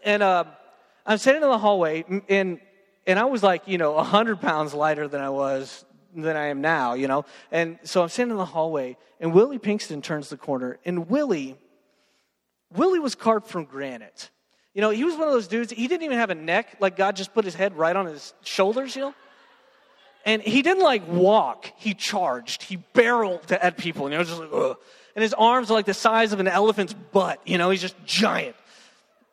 and 0.04 0.22
uh, 0.22 0.44
I'm 1.06 1.18
sitting 1.18 1.42
in 1.42 1.48
the 1.48 1.58
hallway, 1.58 2.04
and 2.28 2.60
and 3.08 3.18
I 3.18 3.24
was 3.24 3.42
like, 3.42 3.66
you 3.66 3.78
know, 3.78 4.00
hundred 4.02 4.40
pounds 4.40 4.74
lighter 4.74 5.08
than 5.08 5.22
I 5.22 5.30
was 5.30 5.84
than 6.14 6.36
I 6.36 6.48
am 6.48 6.60
now, 6.60 6.92
you 6.92 7.08
know. 7.08 7.24
And 7.50 7.78
so 7.82 8.02
I'm 8.02 8.10
sitting 8.10 8.30
in 8.30 8.36
the 8.36 8.44
hallway, 8.44 8.96
and 9.18 9.32
Willie 9.32 9.58
Pinkston 9.58 10.02
turns 10.02 10.28
the 10.28 10.36
corner, 10.36 10.78
and 10.84 11.08
Willie, 11.08 11.56
Willie 12.74 12.98
was 12.98 13.14
carved 13.14 13.46
from 13.46 13.64
granite. 13.64 14.30
You 14.74 14.82
know, 14.82 14.90
he 14.90 15.04
was 15.04 15.16
one 15.16 15.26
of 15.26 15.32
those 15.32 15.48
dudes. 15.48 15.72
He 15.72 15.88
didn't 15.88 16.02
even 16.02 16.18
have 16.18 16.30
a 16.30 16.34
neck; 16.34 16.76
like 16.80 16.96
God 16.96 17.16
just 17.16 17.32
put 17.32 17.46
his 17.46 17.54
head 17.54 17.76
right 17.76 17.96
on 17.96 18.06
his 18.06 18.34
shoulders, 18.44 18.94
you 18.94 19.02
know. 19.02 19.14
And 20.26 20.42
he 20.42 20.60
didn't 20.60 20.82
like 20.82 21.08
walk; 21.08 21.72
he 21.76 21.94
charged. 21.94 22.62
He 22.62 22.76
barreled 22.76 23.50
at 23.50 23.78
people, 23.78 24.04
and 24.04 24.12
you 24.12 24.18
know, 24.18 24.24
just 24.24 24.38
like, 24.38 24.50
ugh. 24.52 24.76
And 25.16 25.22
his 25.22 25.34
arms 25.34 25.70
are 25.70 25.74
like 25.74 25.86
the 25.86 25.94
size 25.94 26.34
of 26.34 26.40
an 26.40 26.46
elephant's 26.46 26.92
butt. 26.92 27.40
You 27.46 27.56
know, 27.56 27.70
he's 27.70 27.80
just 27.80 27.96
giant. 28.04 28.54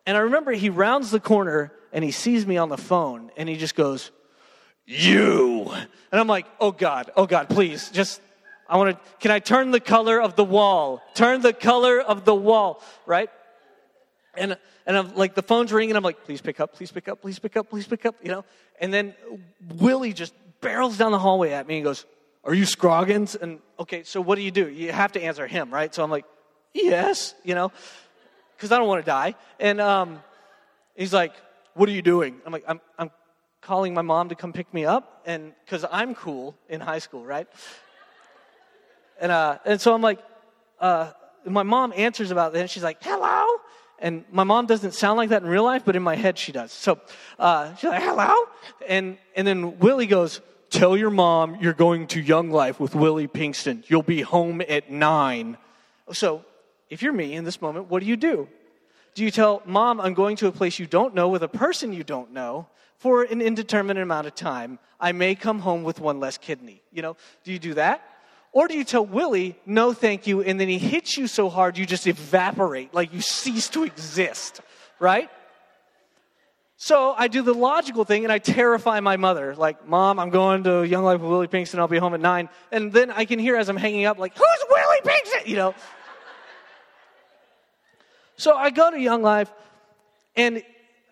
And 0.06 0.16
I 0.16 0.20
remember 0.20 0.52
he 0.52 0.70
rounds 0.70 1.10
the 1.10 1.20
corner 1.20 1.72
and 1.96 2.04
he 2.04 2.10
sees 2.10 2.46
me 2.46 2.58
on 2.58 2.68
the 2.68 2.76
phone 2.76 3.30
and 3.38 3.48
he 3.48 3.56
just 3.56 3.74
goes, 3.74 4.10
You. 4.84 5.70
And 6.12 6.20
I'm 6.20 6.26
like, 6.26 6.46
Oh 6.60 6.70
God, 6.70 7.10
oh 7.16 7.26
God, 7.26 7.48
please, 7.48 7.90
just, 7.90 8.20
I 8.68 8.76
want 8.76 8.96
to, 8.96 9.18
can 9.18 9.30
I 9.30 9.38
turn 9.38 9.70
the 9.70 9.80
color 9.80 10.20
of 10.20 10.36
the 10.36 10.44
wall? 10.44 11.00
Turn 11.14 11.40
the 11.40 11.54
color 11.54 11.98
of 11.98 12.26
the 12.26 12.34
wall, 12.34 12.82
right? 13.06 13.30
And, 14.34 14.58
and 14.86 14.98
I'm 14.98 15.14
like, 15.14 15.34
the 15.34 15.42
phone's 15.42 15.72
ringing. 15.72 15.96
I'm 15.96 16.04
like, 16.04 16.22
please 16.24 16.42
pick 16.42 16.60
up, 16.60 16.74
please 16.74 16.92
pick 16.92 17.08
up, 17.08 17.22
please 17.22 17.38
pick 17.38 17.56
up, 17.56 17.70
please 17.70 17.86
pick 17.86 18.04
up, 18.04 18.16
you 18.22 18.30
know? 18.30 18.44
And 18.78 18.92
then 18.92 19.14
Willie 19.76 20.12
just 20.12 20.34
barrels 20.60 20.98
down 20.98 21.12
the 21.12 21.18
hallway 21.18 21.52
at 21.52 21.66
me 21.66 21.76
and 21.76 21.84
goes, 21.84 22.04
Are 22.44 22.52
you 22.52 22.66
Scroggins? 22.66 23.34
And 23.36 23.60
okay, 23.80 24.02
so 24.02 24.20
what 24.20 24.34
do 24.34 24.42
you 24.42 24.50
do? 24.50 24.68
You 24.68 24.92
have 24.92 25.12
to 25.12 25.22
answer 25.22 25.46
him, 25.46 25.72
right? 25.72 25.94
So 25.94 26.04
I'm 26.04 26.10
like, 26.10 26.26
Yes, 26.74 27.34
you 27.42 27.54
know? 27.54 27.72
because 28.56 28.72
I 28.72 28.78
don't 28.78 28.88
want 28.88 29.04
to 29.04 29.10
die. 29.10 29.34
And 29.60 29.80
um, 29.80 30.22
he's 30.94 31.12
like, 31.12 31.32
What 31.76 31.90
are 31.90 31.92
you 31.92 32.00
doing? 32.00 32.40
I'm 32.46 32.52
like, 32.52 32.64
I'm, 32.66 32.80
I'm 32.98 33.10
calling 33.60 33.92
my 33.92 34.00
mom 34.00 34.30
to 34.30 34.34
come 34.34 34.54
pick 34.54 34.72
me 34.72 34.86
up, 34.86 35.22
and 35.26 35.52
because 35.62 35.84
I'm 35.92 36.14
cool 36.14 36.56
in 36.70 36.80
high 36.80 37.00
school, 37.00 37.22
right? 37.22 37.46
And, 39.20 39.30
uh, 39.30 39.58
and 39.66 39.78
so 39.78 39.94
I'm 39.94 40.00
like, 40.00 40.18
uh, 40.80 41.10
my 41.44 41.64
mom 41.64 41.92
answers 41.94 42.30
about 42.30 42.54
that, 42.54 42.60
and 42.60 42.70
she's 42.70 42.82
like, 42.82 43.02
Hello? 43.02 43.44
And 43.98 44.24
my 44.30 44.44
mom 44.44 44.64
doesn't 44.64 44.92
sound 44.92 45.18
like 45.18 45.28
that 45.30 45.42
in 45.42 45.48
real 45.48 45.64
life, 45.64 45.82
but 45.84 45.96
in 45.96 46.02
my 46.02 46.16
head 46.16 46.38
she 46.38 46.50
does. 46.50 46.72
So 46.72 46.98
uh, 47.38 47.74
she's 47.74 47.90
like, 47.90 48.02
Hello? 48.02 48.34
And, 48.88 49.18
and 49.34 49.46
then 49.46 49.78
Willie 49.78 50.06
goes, 50.06 50.40
Tell 50.70 50.96
your 50.96 51.10
mom 51.10 51.58
you're 51.60 51.74
going 51.74 52.06
to 52.08 52.20
Young 52.22 52.50
Life 52.50 52.80
with 52.80 52.94
Willie 52.94 53.28
Pinkston. 53.28 53.84
You'll 53.88 54.02
be 54.02 54.22
home 54.22 54.62
at 54.66 54.90
nine. 54.90 55.58
So 56.12 56.42
if 56.88 57.02
you're 57.02 57.12
me 57.12 57.34
in 57.34 57.44
this 57.44 57.60
moment, 57.60 57.90
what 57.90 58.00
do 58.00 58.06
you 58.06 58.16
do? 58.16 58.48
Do 59.16 59.24
you 59.24 59.30
tell, 59.30 59.62
Mom, 59.64 59.98
I'm 59.98 60.12
going 60.12 60.36
to 60.36 60.46
a 60.46 60.52
place 60.52 60.78
you 60.78 60.86
don't 60.86 61.14
know 61.14 61.30
with 61.30 61.42
a 61.42 61.48
person 61.48 61.90
you 61.94 62.04
don't 62.04 62.34
know 62.34 62.66
for 62.98 63.22
an 63.22 63.40
indeterminate 63.40 64.02
amount 64.02 64.26
of 64.26 64.34
time? 64.34 64.78
I 65.00 65.12
may 65.12 65.34
come 65.34 65.58
home 65.58 65.84
with 65.84 65.98
one 66.00 66.20
less 66.20 66.36
kidney. 66.36 66.82
You 66.92 67.00
know, 67.00 67.16
do 67.42 67.50
you 67.50 67.58
do 67.58 67.72
that? 67.74 68.06
Or 68.52 68.68
do 68.68 68.76
you 68.76 68.84
tell 68.84 69.06
Willie, 69.06 69.56
no, 69.64 69.94
thank 69.94 70.26
you, 70.26 70.42
and 70.42 70.60
then 70.60 70.68
he 70.68 70.76
hits 70.76 71.16
you 71.16 71.28
so 71.28 71.48
hard 71.48 71.78
you 71.78 71.86
just 71.86 72.06
evaporate, 72.06 72.92
like 72.92 73.14
you 73.14 73.22
cease 73.22 73.70
to 73.70 73.84
exist, 73.84 74.60
right? 74.98 75.30
So 76.76 77.14
I 77.16 77.28
do 77.28 77.40
the 77.40 77.54
logical 77.54 78.04
thing 78.04 78.24
and 78.24 78.30
I 78.30 78.36
terrify 78.36 79.00
my 79.00 79.16
mother. 79.16 79.56
Like, 79.56 79.88
Mom, 79.88 80.18
I'm 80.18 80.28
going 80.28 80.64
to 80.64 80.82
Young 80.82 81.04
Life 81.04 81.22
with 81.22 81.30
Willie 81.30 81.48
Pinkston. 81.48 81.78
I'll 81.78 81.88
be 81.88 81.96
home 81.96 82.12
at 82.12 82.20
nine. 82.20 82.50
And 82.70 82.92
then 82.92 83.10
I 83.10 83.24
can 83.24 83.38
hear 83.38 83.56
as 83.56 83.70
I'm 83.70 83.78
hanging 83.78 84.04
up, 84.04 84.18
like, 84.18 84.36
who's 84.36 84.64
Willie 84.68 85.00
Pinkston? 85.06 85.46
You 85.46 85.56
know? 85.56 85.74
So 88.36 88.54
I 88.54 88.70
go 88.70 88.90
to 88.90 88.98
Young 88.98 89.22
Life 89.22 89.50
and 90.36 90.62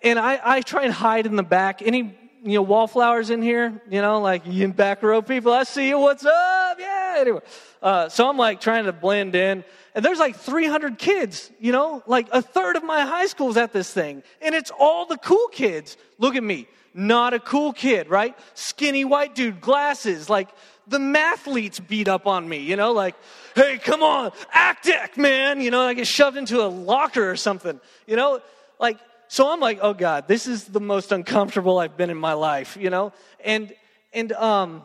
and 0.02 0.18
I, 0.18 0.38
I 0.44 0.60
try 0.60 0.84
and 0.84 0.92
hide 0.92 1.26
in 1.26 1.36
the 1.36 1.42
back. 1.42 1.80
Any 1.80 2.14
you 2.44 2.58
know 2.58 2.62
wallflowers 2.62 3.30
in 3.30 3.40
here? 3.40 3.82
You 3.90 4.02
know, 4.02 4.20
like 4.20 4.42
you 4.46 4.68
back 4.68 5.02
row 5.02 5.22
people. 5.22 5.52
I 5.52 5.64
see 5.64 5.88
you. 5.88 5.98
What's 5.98 6.24
up? 6.24 6.76
Yeah. 6.78 7.16
Anyway, 7.18 7.40
uh, 7.82 8.08
so 8.10 8.28
I'm 8.28 8.36
like 8.36 8.60
trying 8.60 8.84
to 8.84 8.92
blend 8.92 9.34
in, 9.34 9.64
and 9.94 10.04
there's 10.04 10.18
like 10.18 10.36
300 10.36 10.98
kids. 10.98 11.50
You 11.58 11.72
know, 11.72 12.02
like 12.06 12.28
a 12.32 12.42
third 12.42 12.76
of 12.76 12.84
my 12.84 13.00
high 13.00 13.26
school's 13.26 13.56
at 13.56 13.72
this 13.72 13.90
thing, 13.90 14.22
and 14.42 14.54
it's 14.54 14.70
all 14.78 15.06
the 15.06 15.16
cool 15.16 15.48
kids. 15.48 15.96
Look 16.18 16.36
at 16.36 16.42
me, 16.42 16.68
not 16.92 17.32
a 17.32 17.40
cool 17.40 17.72
kid, 17.72 18.10
right? 18.10 18.36
Skinny 18.52 19.06
white 19.06 19.34
dude, 19.34 19.62
glasses, 19.62 20.28
like 20.28 20.50
the 20.86 20.98
mathletes 20.98 21.84
beat 21.86 22.08
up 22.08 22.26
on 22.26 22.48
me, 22.48 22.58
you 22.58 22.76
know, 22.76 22.92
like, 22.92 23.14
hey, 23.54 23.78
come 23.78 24.02
on, 24.02 24.32
act 24.52 24.84
deck, 24.84 25.16
man. 25.16 25.60
You 25.60 25.70
know, 25.70 25.80
I 25.80 25.94
get 25.94 26.06
shoved 26.06 26.36
into 26.36 26.62
a 26.62 26.68
locker 26.68 27.30
or 27.30 27.36
something, 27.36 27.80
you 28.06 28.16
know, 28.16 28.40
like 28.78 28.98
so 29.28 29.50
I'm 29.50 29.60
like, 29.60 29.78
oh 29.82 29.94
God, 29.94 30.28
this 30.28 30.46
is 30.46 30.64
the 30.64 30.80
most 30.80 31.10
uncomfortable 31.10 31.78
I've 31.78 31.96
been 31.96 32.10
in 32.10 32.16
my 32.16 32.34
life, 32.34 32.76
you 32.78 32.90
know? 32.90 33.12
And 33.44 33.74
and 34.12 34.32
um 34.32 34.82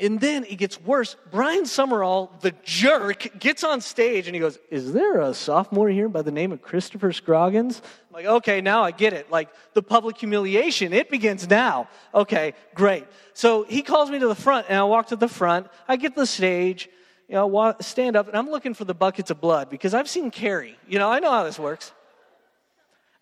and 0.00 0.18
then 0.18 0.44
it 0.44 0.56
gets 0.56 0.80
worse. 0.80 1.16
Brian 1.30 1.66
Summerall, 1.66 2.32
the 2.40 2.52
jerk, 2.64 3.38
gets 3.38 3.62
on 3.62 3.80
stage 3.80 4.26
and 4.26 4.34
he 4.34 4.40
goes, 4.40 4.58
Is 4.70 4.92
there 4.92 5.20
a 5.20 5.34
sophomore 5.34 5.88
here 5.88 6.08
by 6.08 6.22
the 6.22 6.30
name 6.30 6.52
of 6.52 6.62
Christopher 6.62 7.12
Scroggins? 7.12 7.82
I'm 8.08 8.14
like, 8.14 8.26
okay, 8.26 8.60
now 8.60 8.82
I 8.82 8.90
get 8.90 9.12
it. 9.12 9.30
Like 9.30 9.50
the 9.74 9.82
public 9.82 10.18
humiliation, 10.18 10.92
it 10.92 11.10
begins 11.10 11.48
now. 11.48 11.88
Okay, 12.14 12.54
great. 12.74 13.06
So 13.34 13.64
he 13.64 13.82
calls 13.82 14.10
me 14.10 14.18
to 14.18 14.26
the 14.26 14.34
front 14.34 14.66
and 14.68 14.78
I 14.78 14.84
walk 14.84 15.08
to 15.08 15.16
the 15.16 15.28
front. 15.28 15.68
I 15.86 15.96
get 15.96 16.14
to 16.14 16.20
the 16.20 16.26
stage, 16.26 16.88
you 17.28 17.34
know, 17.34 17.76
stand 17.80 18.16
up 18.16 18.26
and 18.26 18.36
I'm 18.36 18.50
looking 18.50 18.74
for 18.74 18.84
the 18.84 18.94
buckets 18.94 19.30
of 19.30 19.40
blood 19.40 19.70
because 19.70 19.94
I've 19.94 20.08
seen 20.08 20.30
Carrie. 20.30 20.76
You 20.88 20.98
know, 20.98 21.10
I 21.10 21.20
know 21.20 21.30
how 21.30 21.44
this 21.44 21.58
works. 21.58 21.92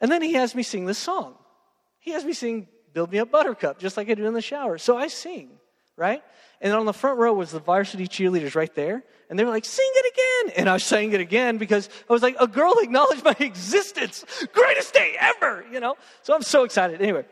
And 0.00 0.10
then 0.10 0.22
he 0.22 0.34
has 0.34 0.54
me 0.54 0.62
sing 0.62 0.86
this 0.86 0.98
song. 0.98 1.34
He 1.98 2.12
has 2.12 2.24
me 2.24 2.32
sing 2.32 2.68
Build 2.94 3.10
Me 3.10 3.18
Up 3.18 3.30
Buttercup, 3.30 3.78
just 3.78 3.96
like 3.96 4.08
I 4.08 4.14
do 4.14 4.26
in 4.26 4.34
the 4.34 4.40
shower. 4.40 4.78
So 4.78 4.96
I 4.96 5.08
sing, 5.08 5.50
right? 5.98 6.22
And 6.60 6.72
on 6.72 6.86
the 6.86 6.92
front 6.92 7.18
row 7.18 7.32
was 7.34 7.50
the 7.50 7.60
varsity 7.60 8.08
cheerleaders 8.08 8.54
right 8.54 8.72
there. 8.74 9.02
And 9.28 9.38
they 9.38 9.44
were 9.44 9.50
like, 9.50 9.64
sing 9.64 9.86
it 9.86 10.14
again. 10.14 10.58
And 10.58 10.68
I 10.70 10.74
was 10.74 10.84
sang 10.84 11.12
it 11.12 11.20
again 11.20 11.58
because 11.58 11.88
I 12.08 12.12
was 12.12 12.22
like, 12.22 12.36
a 12.40 12.46
girl 12.46 12.74
acknowledged 12.78 13.24
my 13.24 13.36
existence. 13.40 14.24
Greatest 14.52 14.94
day 14.94 15.16
ever, 15.20 15.64
you 15.70 15.80
know? 15.80 15.96
So 16.22 16.34
I'm 16.34 16.42
so 16.42 16.64
excited. 16.64 17.02
Anyway, 17.02 17.26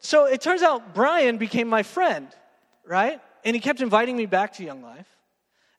so 0.00 0.26
it 0.26 0.42
turns 0.42 0.62
out 0.62 0.94
Brian 0.94 1.38
became 1.38 1.68
my 1.68 1.82
friend, 1.82 2.28
right? 2.84 3.20
And 3.44 3.56
he 3.56 3.60
kept 3.60 3.80
inviting 3.80 4.16
me 4.16 4.26
back 4.26 4.54
to 4.54 4.64
Young 4.64 4.82
Life. 4.82 5.06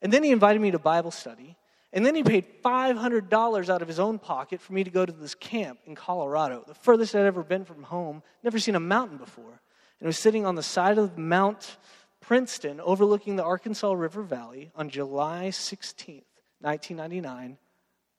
And 0.02 0.12
then 0.12 0.24
he 0.24 0.32
invited 0.32 0.62
me 0.62 0.72
to 0.72 0.80
Bible 0.80 1.12
study. 1.12 1.58
And 1.94 2.06
then 2.06 2.16
he 2.16 2.24
paid 2.24 2.62
$500 2.64 3.70
out 3.70 3.82
of 3.82 3.88
his 3.88 4.00
own 4.00 4.20
pocket 4.20 4.62
for 4.62 4.74
me 4.74 4.84
to 4.84 4.90
go 4.90 5.06
to 5.06 5.12
this 5.12 5.36
camp 5.36 5.80
in 5.86 5.96
Colorado, 5.96 6.64
the 6.68 6.74
furthest 6.74 7.16
I'd 7.16 7.26
ever 7.26 7.44
been 7.44 7.66
from 7.66 7.84
home, 7.84 8.24
never 8.44 8.60
seen 8.60 8.76
a 8.76 8.80
mountain 8.80 9.18
before. 9.18 9.62
And 10.00 10.06
it 10.06 10.10
was 10.10 10.18
sitting 10.20 10.46
on 10.46 10.56
the 10.56 10.64
side 10.64 10.98
of 10.98 11.18
Mount 11.18 11.78
Princeton, 12.22 12.82
overlooking 12.82 13.36
the 13.36 13.44
Arkansas 13.44 13.92
River 13.94 14.22
Valley 14.22 14.72
on 14.76 14.90
July 14.90 15.48
16th, 15.52 16.24
1999. 16.62 17.58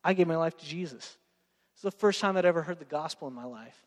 I 0.03 0.13
gave 0.15 0.27
my 0.27 0.37
life 0.37 0.57
to 0.57 0.67
Jesus. 0.67 1.19
It's 1.75 1.83
the 1.83 1.91
first 1.91 2.21
time 2.21 2.37
I'd 2.37 2.45
ever 2.45 2.63
heard 2.63 2.79
the 2.79 2.85
gospel 2.85 3.29
in 3.29 3.35
my 3.35 3.45
life. 3.45 3.87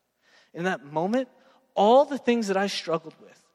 In 0.54 0.66
that 0.66 0.86
moment, 0.86 1.28
all 1.76 2.06
the 2.06 2.18
things 2.18 2.48
that 2.48 2.58
I 2.58 2.68
struggled 2.68 3.16
with, 3.22 3.46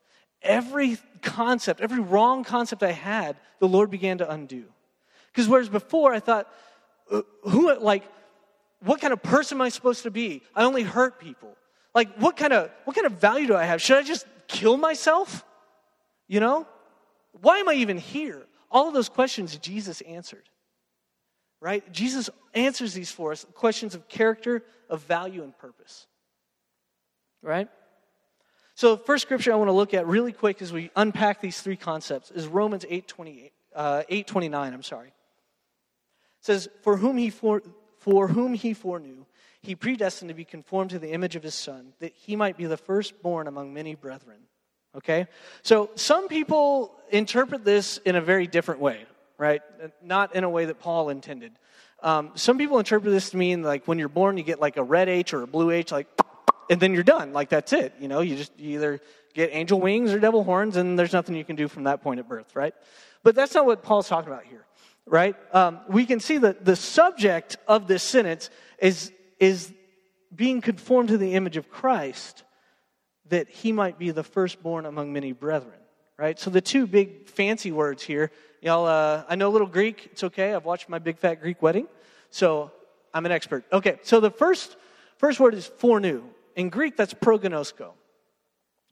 every 0.42 0.98
concept, 1.22 1.80
every 1.80 2.00
wrong 2.00 2.44
concept 2.44 2.82
I 2.82 2.92
had, 2.92 3.36
the 3.60 3.68
Lord 3.68 3.90
began 3.90 4.18
to 4.18 4.30
undo. 4.30 4.64
Because 5.28 5.48
whereas 5.48 5.68
before 5.68 6.12
I 6.12 6.20
thought, 6.20 6.52
uh, 7.10 7.22
who, 7.42 7.78
like, 7.78 8.04
what 8.80 9.00
kind 9.00 9.12
of 9.12 9.22
person 9.22 9.58
am 9.58 9.62
I 9.62 9.68
supposed 9.68 10.02
to 10.02 10.10
be? 10.10 10.42
I 10.54 10.64
only 10.64 10.82
hurt 10.82 11.18
people. 11.18 11.56
Like, 11.96 12.14
what 12.18 12.36
kind 12.36 12.52
of, 12.52 12.70
what 12.84 12.94
kind 12.94 13.06
of 13.06 13.14
value 13.14 13.46
do 13.46 13.56
I 13.56 13.64
have? 13.64 13.80
Should 13.80 13.96
I 13.96 14.02
just 14.02 14.26
kill 14.48 14.76
myself? 14.76 15.44
You 16.28 16.40
know? 16.40 16.66
Why 17.40 17.58
am 17.58 17.68
I 17.70 17.74
even 17.74 17.96
here? 17.96 18.46
All 18.70 18.86
of 18.86 18.94
those 18.94 19.08
questions 19.08 19.56
Jesus 19.56 20.02
answered. 20.02 20.44
Right? 21.58 21.90
Jesus 21.90 22.28
answers 22.52 22.92
these 22.92 23.10
for 23.10 23.32
us 23.32 23.46
questions 23.54 23.94
of 23.94 24.08
character, 24.08 24.62
of 24.90 25.02
value, 25.04 25.42
and 25.42 25.56
purpose. 25.56 26.06
Right? 27.42 27.68
So, 28.74 28.98
first 28.98 29.22
scripture 29.22 29.52
I 29.52 29.56
want 29.56 29.68
to 29.68 29.72
look 29.72 29.94
at 29.94 30.06
really 30.06 30.32
quick 30.32 30.60
as 30.60 30.72
we 30.72 30.90
unpack 30.96 31.40
these 31.40 31.60
three 31.62 31.76
concepts 31.76 32.30
is 32.30 32.46
Romans 32.46 32.84
8 32.88 33.08
28, 33.08 33.52
uh, 33.74 34.02
8 34.08 34.26
29, 34.26 34.74
I'm 34.74 34.82
sorry 34.82 35.12
says, 36.46 36.68
For 36.82 36.96
whom 36.96 37.18
he 37.18 37.28
for, 37.28 37.62
for 37.98 38.28
whom 38.28 38.54
he 38.54 38.72
foreknew, 38.72 39.26
he 39.66 39.74
predestined 39.74 40.28
to 40.28 40.34
be 40.34 40.44
conformed 40.44 40.90
to 40.90 40.98
the 40.98 41.10
image 41.10 41.36
of 41.36 41.42
his 41.42 41.54
son, 41.54 41.92
that 41.98 42.12
he 42.14 42.36
might 42.36 42.56
be 42.56 42.66
the 42.66 42.76
firstborn 42.76 43.48
among 43.48 43.74
many 43.74 43.94
brethren. 43.94 44.38
Okay? 44.96 45.26
So 45.62 45.90
some 45.96 46.28
people 46.28 46.92
interpret 47.10 47.64
this 47.64 47.98
in 47.98 48.16
a 48.16 48.20
very 48.20 48.46
different 48.46 48.80
way, 48.80 49.04
right? 49.36 49.60
Not 50.02 50.34
in 50.34 50.44
a 50.44 50.48
way 50.48 50.64
that 50.66 50.78
Paul 50.78 51.10
intended. 51.10 51.52
Um, 52.02 52.30
some 52.34 52.58
people 52.58 52.78
interpret 52.78 53.12
this 53.12 53.30
to 53.30 53.36
mean 53.36 53.62
like 53.62 53.86
when 53.86 53.98
you're 53.98 54.08
born, 54.08 54.38
you 54.38 54.44
get 54.44 54.60
like 54.60 54.76
a 54.76 54.82
red 54.82 55.08
H 55.08 55.34
or 55.34 55.42
a 55.42 55.46
blue 55.46 55.70
H, 55.70 55.92
like, 55.92 56.06
and 56.70 56.80
then 56.80 56.94
you're 56.94 57.02
done. 57.02 57.32
Like 57.32 57.48
that's 57.48 57.72
it. 57.72 57.94
You 58.00 58.08
know, 58.08 58.20
you 58.20 58.36
just 58.36 58.58
you 58.58 58.78
either 58.78 59.00
get 59.34 59.50
angel 59.52 59.80
wings 59.80 60.12
or 60.12 60.20
devil 60.20 60.44
horns, 60.44 60.76
and 60.76 60.98
there's 60.98 61.12
nothing 61.12 61.36
you 61.36 61.44
can 61.44 61.56
do 61.56 61.68
from 61.68 61.84
that 61.84 62.02
point 62.02 62.20
at 62.20 62.28
birth, 62.28 62.54
right? 62.54 62.74
But 63.22 63.34
that's 63.34 63.54
not 63.54 63.66
what 63.66 63.82
Paul's 63.82 64.08
talking 64.08 64.32
about 64.32 64.44
here 64.44 64.66
right? 65.06 65.36
Um, 65.54 65.80
we 65.88 66.04
can 66.04 66.20
see 66.20 66.38
that 66.38 66.64
the 66.64 66.76
subject 66.76 67.56
of 67.66 67.86
this 67.86 68.02
sentence 68.02 68.50
is, 68.78 69.12
is 69.38 69.72
being 70.34 70.60
conformed 70.60 71.08
to 71.10 71.18
the 71.18 71.34
image 71.34 71.56
of 71.56 71.70
Christ, 71.70 72.44
that 73.28 73.48
he 73.48 73.72
might 73.72 73.98
be 73.98 74.10
the 74.10 74.22
firstborn 74.22 74.86
among 74.86 75.12
many 75.12 75.32
brethren, 75.32 75.78
right? 76.16 76.38
So 76.38 76.50
the 76.50 76.60
two 76.60 76.86
big 76.86 77.28
fancy 77.28 77.72
words 77.72 78.02
here, 78.02 78.30
y'all, 78.60 78.86
uh, 78.86 79.24
I 79.28 79.36
know 79.36 79.48
a 79.48 79.54
little 79.54 79.66
Greek, 79.66 80.08
it's 80.12 80.24
okay. 80.24 80.54
I've 80.54 80.64
watched 80.64 80.88
my 80.88 80.98
big 80.98 81.18
fat 81.18 81.40
Greek 81.40 81.62
wedding, 81.62 81.86
so 82.30 82.70
I'm 83.12 83.26
an 83.26 83.32
expert. 83.32 83.64
Okay, 83.72 83.98
so 84.02 84.20
the 84.20 84.30
first, 84.30 84.76
first 85.18 85.40
word 85.40 85.54
is 85.54 85.66
foreknew. 85.66 86.22
In 86.54 86.68
Greek, 86.68 86.96
that's 86.96 87.14
prognosko. 87.14 87.92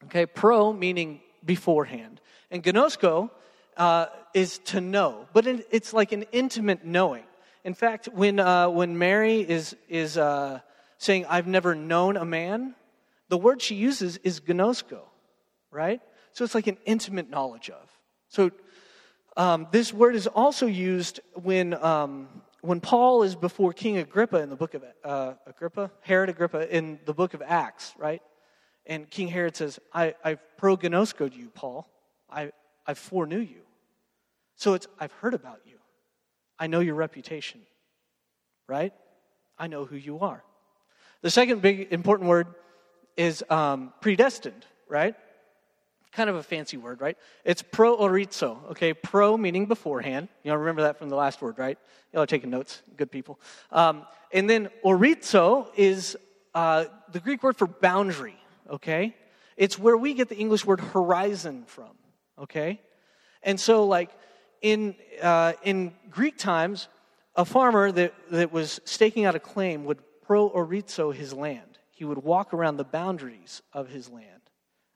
Okay, 0.04 0.26
pro 0.26 0.72
meaning 0.72 1.20
beforehand. 1.44 2.20
And 2.50 2.62
gnosko 2.62 3.30
uh, 3.76 4.06
is 4.34 4.58
to 4.66 4.80
know, 4.80 5.26
but 5.32 5.46
it, 5.46 5.66
it's 5.70 5.92
like 5.92 6.12
an 6.12 6.24
intimate 6.32 6.84
knowing. 6.84 7.24
In 7.64 7.72
fact, 7.74 8.08
when, 8.12 8.38
uh, 8.38 8.68
when 8.68 8.98
Mary 8.98 9.40
is, 9.40 9.74
is 9.88 10.18
uh, 10.18 10.60
saying, 10.98 11.24
I've 11.28 11.46
never 11.46 11.74
known 11.74 12.16
a 12.16 12.24
man, 12.24 12.74
the 13.28 13.38
word 13.38 13.62
she 13.62 13.74
uses 13.74 14.18
is 14.18 14.40
gnosko, 14.40 15.00
right? 15.70 16.00
So 16.32 16.44
it's 16.44 16.54
like 16.54 16.66
an 16.66 16.76
intimate 16.84 17.30
knowledge 17.30 17.70
of. 17.70 17.90
So 18.28 18.50
um, 19.36 19.66
this 19.72 19.92
word 19.94 20.14
is 20.14 20.26
also 20.26 20.66
used 20.66 21.20
when, 21.34 21.72
um, 21.82 22.28
when 22.60 22.80
Paul 22.80 23.22
is 23.22 23.34
before 23.34 23.72
King 23.72 23.96
Agrippa 23.96 24.42
in 24.42 24.50
the 24.50 24.56
book 24.56 24.74
of 24.74 24.84
uh, 25.02 25.34
Agrippa, 25.46 25.90
Herod 26.02 26.28
Agrippa, 26.28 26.74
in 26.74 26.98
the 27.06 27.14
book 27.14 27.32
of 27.32 27.40
Acts, 27.40 27.94
right? 27.96 28.22
And 28.86 29.08
King 29.08 29.28
Herod 29.28 29.56
says, 29.56 29.80
I, 29.92 30.14
I've 30.22 30.40
prognoskoed 30.60 31.34
you, 31.34 31.48
Paul. 31.48 31.88
I, 32.30 32.52
I 32.86 32.92
foreknew 32.92 33.40
you. 33.40 33.62
So 34.56 34.74
it's, 34.74 34.86
I've 35.00 35.12
heard 35.12 35.32
about 35.32 35.60
you. 35.64 35.73
I 36.58 36.66
know 36.66 36.80
your 36.80 36.94
reputation, 36.94 37.60
right? 38.68 38.92
I 39.58 39.66
know 39.66 39.84
who 39.84 39.96
you 39.96 40.20
are. 40.20 40.42
The 41.22 41.30
second 41.30 41.62
big 41.62 41.88
important 41.92 42.28
word 42.28 42.48
is 43.16 43.44
um, 43.48 43.92
predestined, 44.00 44.66
right? 44.88 45.14
Kind 46.12 46.30
of 46.30 46.36
a 46.36 46.42
fancy 46.42 46.76
word, 46.76 47.00
right? 47.00 47.16
It's 47.44 47.62
pro 47.62 47.96
orizo, 47.96 48.70
okay? 48.70 48.94
Pro 48.94 49.36
meaning 49.36 49.66
beforehand. 49.66 50.28
You 50.42 50.50
know, 50.50 50.58
remember 50.58 50.82
that 50.82 50.98
from 50.98 51.08
the 51.08 51.16
last 51.16 51.42
word, 51.42 51.58
right? 51.58 51.78
Y'all 52.12 52.22
are 52.22 52.26
taking 52.26 52.50
notes, 52.50 52.82
good 52.96 53.10
people. 53.10 53.40
Um, 53.72 54.06
and 54.32 54.48
then 54.48 54.68
orizo 54.84 55.68
is 55.76 56.16
uh, 56.54 56.84
the 57.10 57.20
Greek 57.20 57.42
word 57.42 57.56
for 57.56 57.66
boundary, 57.66 58.36
okay? 58.70 59.14
It's 59.56 59.78
where 59.78 59.96
we 59.96 60.14
get 60.14 60.28
the 60.28 60.36
English 60.36 60.64
word 60.64 60.80
horizon 60.80 61.64
from, 61.66 61.90
okay? 62.38 62.80
And 63.42 63.58
so, 63.58 63.86
like, 63.86 64.10
in, 64.64 64.94
uh, 65.20 65.52
in 65.62 65.92
Greek 66.10 66.38
times, 66.38 66.88
a 67.36 67.44
farmer 67.44 67.92
that, 67.92 68.14
that 68.30 68.50
was 68.50 68.80
staking 68.86 69.26
out 69.26 69.34
a 69.34 69.38
claim 69.38 69.84
would 69.84 69.98
pro 70.22 70.48
orizo 70.48 71.14
his 71.14 71.34
land. 71.34 71.78
He 71.90 72.06
would 72.06 72.16
walk 72.16 72.54
around 72.54 72.78
the 72.78 72.84
boundaries 72.84 73.60
of 73.74 73.90
his 73.90 74.08
land, 74.08 74.40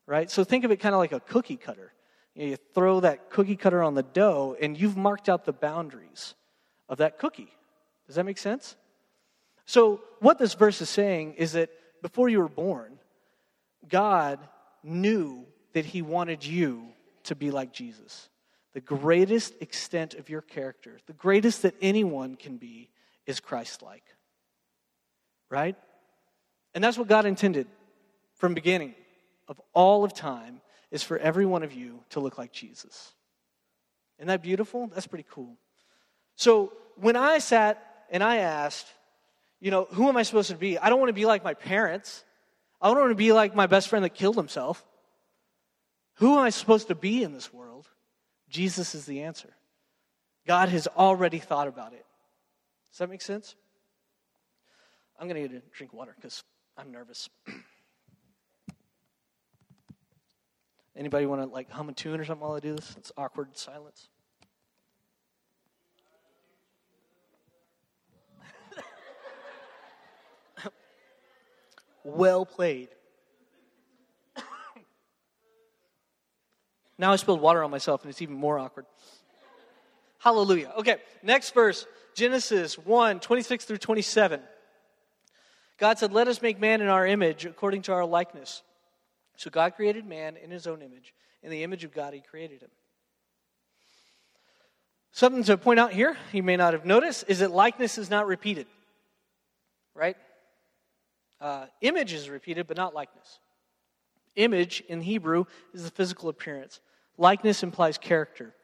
right? 0.06 0.30
So 0.30 0.42
think 0.42 0.64
of 0.64 0.70
it 0.70 0.78
kind 0.78 0.94
of 0.94 1.00
like 1.00 1.12
a 1.12 1.20
cookie 1.20 1.58
cutter. 1.58 1.92
You, 2.34 2.42
know, 2.42 2.50
you 2.52 2.56
throw 2.74 3.00
that 3.00 3.28
cookie 3.28 3.56
cutter 3.56 3.82
on 3.82 3.94
the 3.94 4.02
dough, 4.02 4.56
and 4.58 4.80
you've 4.80 4.96
marked 4.96 5.28
out 5.28 5.44
the 5.44 5.52
boundaries 5.52 6.34
of 6.88 6.98
that 6.98 7.18
cookie. 7.18 7.52
Does 8.06 8.16
that 8.16 8.24
make 8.24 8.38
sense? 8.38 8.74
So, 9.66 10.00
what 10.20 10.38
this 10.38 10.54
verse 10.54 10.80
is 10.80 10.88
saying 10.88 11.34
is 11.34 11.52
that 11.52 11.68
before 12.00 12.30
you 12.30 12.38
were 12.38 12.48
born, 12.48 12.98
God 13.86 14.38
knew 14.82 15.44
that 15.74 15.84
He 15.84 16.00
wanted 16.00 16.42
you 16.42 16.86
to 17.24 17.34
be 17.34 17.50
like 17.50 17.74
Jesus. 17.74 18.30
The 18.78 18.96
greatest 18.96 19.54
extent 19.60 20.14
of 20.14 20.28
your 20.30 20.40
character, 20.40 21.00
the 21.08 21.12
greatest 21.12 21.62
that 21.62 21.74
anyone 21.82 22.36
can 22.36 22.58
be, 22.58 22.90
is 23.26 23.40
Christ 23.40 23.82
like. 23.82 24.04
Right? 25.50 25.74
And 26.76 26.84
that's 26.84 26.96
what 26.96 27.08
God 27.08 27.26
intended 27.26 27.66
from 28.36 28.54
beginning 28.54 28.94
of 29.48 29.60
all 29.74 30.04
of 30.04 30.14
time 30.14 30.60
is 30.92 31.02
for 31.02 31.18
every 31.18 31.44
one 31.44 31.64
of 31.64 31.72
you 31.72 32.04
to 32.10 32.20
look 32.20 32.38
like 32.38 32.52
Jesus. 32.52 33.14
Isn't 34.20 34.28
that 34.28 34.44
beautiful? 34.44 34.86
That's 34.86 35.08
pretty 35.08 35.26
cool. 35.28 35.56
So 36.36 36.72
when 37.00 37.16
I 37.16 37.38
sat 37.38 37.84
and 38.12 38.22
I 38.22 38.36
asked, 38.36 38.86
you 39.58 39.72
know, 39.72 39.88
who 39.90 40.08
am 40.08 40.16
I 40.16 40.22
supposed 40.22 40.50
to 40.50 40.56
be? 40.56 40.78
I 40.78 40.88
don't 40.88 41.00
want 41.00 41.08
to 41.08 41.14
be 41.14 41.26
like 41.26 41.42
my 41.42 41.54
parents. 41.54 42.22
I 42.80 42.86
don't 42.86 42.96
want 42.96 43.10
to 43.10 43.16
be 43.16 43.32
like 43.32 43.56
my 43.56 43.66
best 43.66 43.88
friend 43.88 44.04
that 44.04 44.14
killed 44.14 44.36
himself. 44.36 44.86
Who 46.18 46.34
am 46.34 46.44
I 46.44 46.50
supposed 46.50 46.86
to 46.86 46.94
be 46.94 47.24
in 47.24 47.32
this 47.32 47.52
world? 47.52 47.88
Jesus 48.48 48.94
is 48.94 49.04
the 49.04 49.22
answer. 49.22 49.50
God 50.46 50.68
has 50.70 50.86
already 50.86 51.38
thought 51.38 51.68
about 51.68 51.92
it. 51.92 52.06
Does 52.90 52.98
that 52.98 53.10
make 53.10 53.22
sense? 53.22 53.54
I'm 55.18 55.28
going 55.28 55.42
to 55.42 55.48
get 55.48 55.62
a 55.62 55.76
drink 55.76 55.92
water 55.92 56.14
because 56.16 56.42
I'm 56.76 56.90
nervous. 56.90 57.28
Anybody 60.96 61.26
want 61.26 61.42
to 61.42 61.48
like 61.48 61.70
hum 61.70 61.88
a 61.90 61.92
tune 61.92 62.18
or 62.18 62.24
something 62.24 62.46
while 62.46 62.56
I 62.56 62.60
do 62.60 62.74
this? 62.74 62.94
It's 62.96 63.12
awkward 63.16 63.56
silence. 63.56 64.08
well 72.04 72.46
played. 72.46 72.88
Now 76.98 77.12
I 77.12 77.16
spilled 77.16 77.40
water 77.40 77.62
on 77.62 77.70
myself 77.70 78.02
and 78.02 78.10
it's 78.10 78.20
even 78.22 78.34
more 78.34 78.58
awkward. 78.58 78.86
Hallelujah. 80.18 80.72
Okay, 80.78 80.96
next 81.22 81.54
verse 81.54 81.86
Genesis 82.14 82.76
1 82.76 83.20
26 83.20 83.64
through 83.64 83.78
27. 83.78 84.40
God 85.78 85.98
said, 85.98 86.12
Let 86.12 86.28
us 86.28 86.42
make 86.42 86.60
man 86.60 86.80
in 86.80 86.88
our 86.88 87.06
image 87.06 87.46
according 87.46 87.82
to 87.82 87.92
our 87.92 88.04
likeness. 88.04 88.62
So 89.36 89.50
God 89.50 89.76
created 89.76 90.04
man 90.04 90.36
in 90.36 90.50
his 90.50 90.66
own 90.66 90.82
image. 90.82 91.14
In 91.42 91.50
the 91.50 91.62
image 91.62 91.84
of 91.84 91.94
God, 91.94 92.12
he 92.12 92.20
created 92.20 92.60
him. 92.60 92.70
Something 95.12 95.44
to 95.44 95.56
point 95.56 95.78
out 95.78 95.92
here, 95.92 96.16
you 96.32 96.42
may 96.42 96.56
not 96.56 96.72
have 96.72 96.84
noticed, 96.84 97.24
is 97.28 97.38
that 97.38 97.52
likeness 97.52 97.98
is 97.98 98.10
not 98.10 98.26
repeated. 98.26 98.66
Right? 99.94 100.16
Uh, 101.40 101.66
image 101.80 102.12
is 102.12 102.28
repeated, 102.28 102.66
but 102.66 102.76
not 102.76 102.94
likeness. 102.94 103.38
Image 104.36 104.82
in 104.88 105.00
Hebrew 105.00 105.44
is 105.72 105.84
the 105.84 105.90
physical 105.90 106.28
appearance, 106.28 106.80
likeness 107.16 107.62
implies 107.62 107.98
character. 107.98 108.54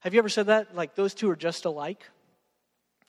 Have 0.00 0.12
you 0.12 0.18
ever 0.18 0.28
said 0.28 0.46
that? 0.46 0.74
Like 0.74 0.94
those 0.94 1.14
two 1.14 1.30
are 1.30 1.36
just 1.36 1.64
alike? 1.64 2.04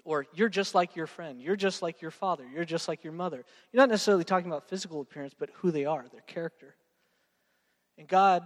Or 0.03 0.27
you're 0.35 0.49
just 0.49 0.75
like 0.75 0.95
your 0.95 1.07
friend. 1.07 1.41
You're 1.41 1.55
just 1.55 1.81
like 1.81 2.01
your 2.01 2.11
father. 2.11 2.45
You're 2.53 2.63
just 2.63 2.87
like 2.87 3.03
your 3.03 3.11
mother. 3.11 3.43
You're 3.71 3.81
not 3.81 3.89
necessarily 3.89 4.23
talking 4.23 4.47
about 4.47 4.69
physical 4.69 5.01
appearance, 5.01 5.33
but 5.37 5.49
who 5.55 5.71
they 5.71 5.85
are, 5.85 6.05
their 6.11 6.21
character. 6.21 6.75
And 7.97 8.07
God 8.07 8.43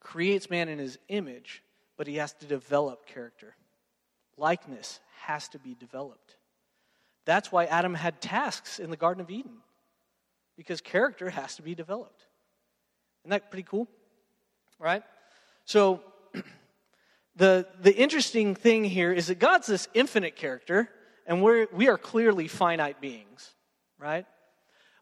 creates 0.00 0.50
man 0.50 0.68
in 0.68 0.78
his 0.78 0.98
image, 1.08 1.62
but 1.96 2.06
he 2.06 2.16
has 2.16 2.34
to 2.34 2.46
develop 2.46 3.06
character. 3.06 3.56
Likeness 4.36 5.00
has 5.22 5.48
to 5.48 5.58
be 5.58 5.74
developed. 5.74 6.36
That's 7.24 7.50
why 7.50 7.66
Adam 7.66 7.94
had 7.94 8.20
tasks 8.20 8.78
in 8.78 8.90
the 8.90 8.96
Garden 8.96 9.20
of 9.20 9.30
Eden, 9.30 9.58
because 10.60 10.82
character 10.82 11.30
has 11.40 11.56
to 11.56 11.62
be 11.62 11.74
developed. 11.74 12.26
Isn't 13.22 13.30
that 13.30 13.50
pretty 13.50 13.66
cool? 13.66 13.88
Right? 14.78 15.02
So, 15.64 16.02
the, 17.36 17.66
the 17.80 17.96
interesting 17.96 18.54
thing 18.54 18.84
here 18.84 19.10
is 19.10 19.28
that 19.28 19.38
God's 19.38 19.68
this 19.68 19.88
infinite 19.94 20.36
character, 20.36 20.90
and 21.26 21.42
we're, 21.42 21.66
we 21.72 21.88
are 21.88 21.96
clearly 21.96 22.46
finite 22.46 23.00
beings, 23.00 23.54
right? 23.98 24.26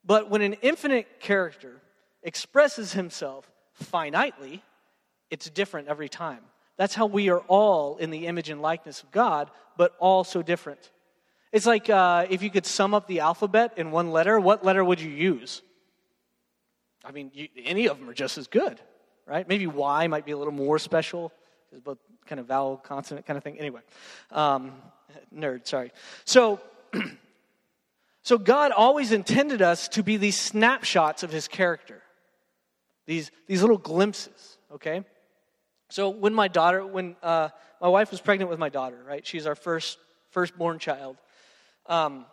But 0.04 0.30
when 0.30 0.42
an 0.42 0.52
infinite 0.62 1.18
character 1.18 1.82
expresses 2.22 2.92
himself 2.92 3.50
finitely, 3.92 4.60
it's 5.28 5.50
different 5.50 5.88
every 5.88 6.08
time. 6.08 6.44
That's 6.76 6.94
how 6.94 7.06
we 7.06 7.30
are 7.30 7.40
all 7.48 7.96
in 7.96 8.10
the 8.10 8.28
image 8.28 8.48
and 8.48 8.62
likeness 8.62 9.02
of 9.02 9.10
God, 9.10 9.50
but 9.76 9.96
all 9.98 10.22
so 10.22 10.40
different. 10.40 10.92
It's 11.52 11.66
like 11.66 11.88
uh, 11.88 12.26
if 12.28 12.42
you 12.42 12.50
could 12.50 12.66
sum 12.66 12.94
up 12.94 13.06
the 13.06 13.20
alphabet 13.20 13.74
in 13.76 13.90
one 13.90 14.10
letter, 14.10 14.38
what 14.38 14.64
letter 14.64 14.84
would 14.84 15.00
you 15.00 15.10
use? 15.10 15.62
I 17.04 17.12
mean, 17.12 17.30
you, 17.32 17.48
any 17.64 17.88
of 17.88 17.98
them 17.98 18.08
are 18.08 18.14
just 18.14 18.36
as 18.36 18.48
good, 18.48 18.78
right? 19.26 19.48
Maybe 19.48 19.66
Y 19.66 20.06
might 20.08 20.26
be 20.26 20.32
a 20.32 20.38
little 20.38 20.52
more 20.52 20.78
special 20.78 21.32
because 21.70 21.80
both 21.80 21.98
kind 22.26 22.40
of 22.40 22.46
vowel 22.46 22.76
consonant 22.76 23.26
kind 23.26 23.36
of 23.36 23.44
thing. 23.44 23.58
Anyway, 23.58 23.80
um, 24.30 24.72
nerd, 25.34 25.66
sorry. 25.66 25.92
So, 26.24 26.60
so 28.22 28.36
God 28.36 28.72
always 28.72 29.12
intended 29.12 29.62
us 29.62 29.88
to 29.88 30.02
be 30.02 30.18
these 30.18 30.38
snapshots 30.38 31.22
of 31.22 31.30
His 31.30 31.48
character, 31.48 32.02
these 33.06 33.30
these 33.46 33.62
little 33.62 33.78
glimpses. 33.78 34.58
Okay. 34.74 35.04
So 35.90 36.10
when 36.10 36.34
my 36.34 36.48
daughter, 36.48 36.84
when 36.84 37.16
uh, 37.22 37.48
my 37.80 37.88
wife 37.88 38.10
was 38.10 38.20
pregnant 38.20 38.50
with 38.50 38.58
my 38.58 38.68
daughter, 38.68 38.98
right? 39.06 39.26
She's 39.26 39.46
our 39.46 39.54
first 39.54 39.98
firstborn 40.30 40.78
child. 40.78 41.16
Um, 41.88 42.26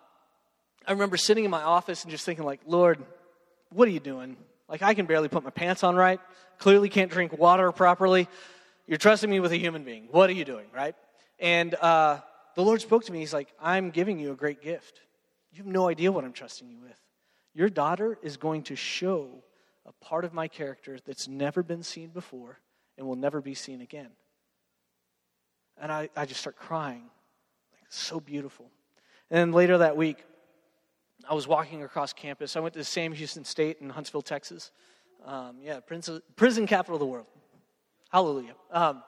I 0.86 0.92
remember 0.92 1.18
sitting 1.18 1.46
in 1.46 1.52
my 1.52 1.64
office 1.64 2.04
and 2.04 2.12
just 2.12 2.26
thinking, 2.26 2.46
like, 2.46 2.62
Lord, 2.68 3.00
what 3.72 3.88
are 3.88 3.92
you 3.92 4.00
doing? 4.00 4.38
Like, 4.68 4.82
I 4.82 4.94
can 4.94 5.06
barely 5.06 5.30
put 5.30 5.44
my 5.44 5.50
pants 5.50 5.84
on 5.84 5.96
right. 5.96 6.20
Clearly, 6.60 6.90
can't 6.90 7.12
drink 7.12 7.38
water 7.38 7.72
properly. 7.72 8.28
You're 8.88 8.98
trusting 8.98 9.30
me 9.30 9.40
with 9.40 9.52
a 9.52 9.58
human 9.58 9.84
being. 9.84 10.08
What 10.12 10.30
are 10.30 10.34
you 10.34 10.46
doing, 10.46 10.68
right? 10.74 10.96
And 11.40 11.74
uh, 11.76 12.20
the 12.56 12.62
Lord 12.62 12.82
spoke 12.82 13.06
to 13.06 13.12
me. 13.12 13.20
He's 13.20 13.34
like, 13.34 13.50
I'm 13.60 13.90
giving 13.90 14.20
you 14.20 14.32
a 14.32 14.36
great 14.36 14.62
gift. 14.62 15.02
You 15.52 15.58
have 15.58 15.68
no 15.68 15.88
idea 15.90 16.12
what 16.12 16.24
I'm 16.24 16.34
trusting 16.34 16.70
you 16.70 16.80
with. 16.80 17.00
Your 17.54 17.70
daughter 17.70 18.18
is 18.22 18.38
going 18.38 18.64
to 18.64 18.76
show 18.76 19.44
a 19.86 19.92
part 20.04 20.26
of 20.26 20.34
my 20.34 20.48
character 20.48 21.00
that's 21.06 21.28
never 21.28 21.64
been 21.64 21.84
seen 21.84 22.10
before 22.10 22.60
and 22.98 23.08
will 23.08 23.16
never 23.16 23.42
be 23.42 23.54
seen 23.54 23.82
again. 23.82 24.10
And 25.80 25.92
I, 25.92 26.10
I 26.16 26.26
just 26.26 26.40
start 26.42 26.58
crying. 26.58 27.04
Like, 27.74 27.84
so 27.90 28.20
beautiful. 28.20 28.70
And 29.32 29.54
later 29.54 29.80
that 29.80 29.98
week, 29.98 30.24
I 31.28 31.34
was 31.34 31.48
walking 31.48 31.84
across 31.84 32.14
campus. 32.14 32.56
I 32.56 32.60
went 32.60 32.74
to 32.74 32.80
the 32.80 32.86
Sam 32.86 33.12
Houston 33.12 33.44
State 33.44 33.78
in 33.82 33.90
Huntsville, 33.90 34.22
Texas. 34.22 34.72
Um, 35.26 35.58
yeah, 35.62 35.80
prison, 35.80 36.22
prison 36.36 36.68
capital 36.68 36.96
of 36.96 37.00
the 37.00 37.08
world. 37.08 37.26
Hallelujah. 38.12 38.54
Um, 38.72 39.02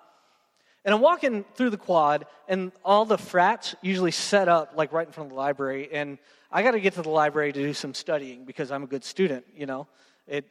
and 0.83 0.95
I'm 0.95 1.01
walking 1.01 1.45
through 1.55 1.69
the 1.69 1.77
quad, 1.77 2.25
and 2.47 2.71
all 2.83 3.05
the 3.05 3.17
frats 3.17 3.75
usually 3.81 4.11
set 4.11 4.47
up 4.47 4.71
like 4.75 4.93
right 4.93 5.05
in 5.05 5.13
front 5.13 5.27
of 5.27 5.31
the 5.31 5.37
library. 5.37 5.89
And 5.91 6.17
I 6.51 6.63
got 6.63 6.71
to 6.71 6.79
get 6.79 6.93
to 6.93 7.01
the 7.01 7.09
library 7.09 7.51
to 7.51 7.61
do 7.61 7.73
some 7.73 7.93
studying 7.93 8.45
because 8.45 8.71
I'm 8.71 8.83
a 8.83 8.87
good 8.87 9.03
student. 9.03 9.45
You 9.55 9.65
know, 9.65 9.87
it. 10.27 10.45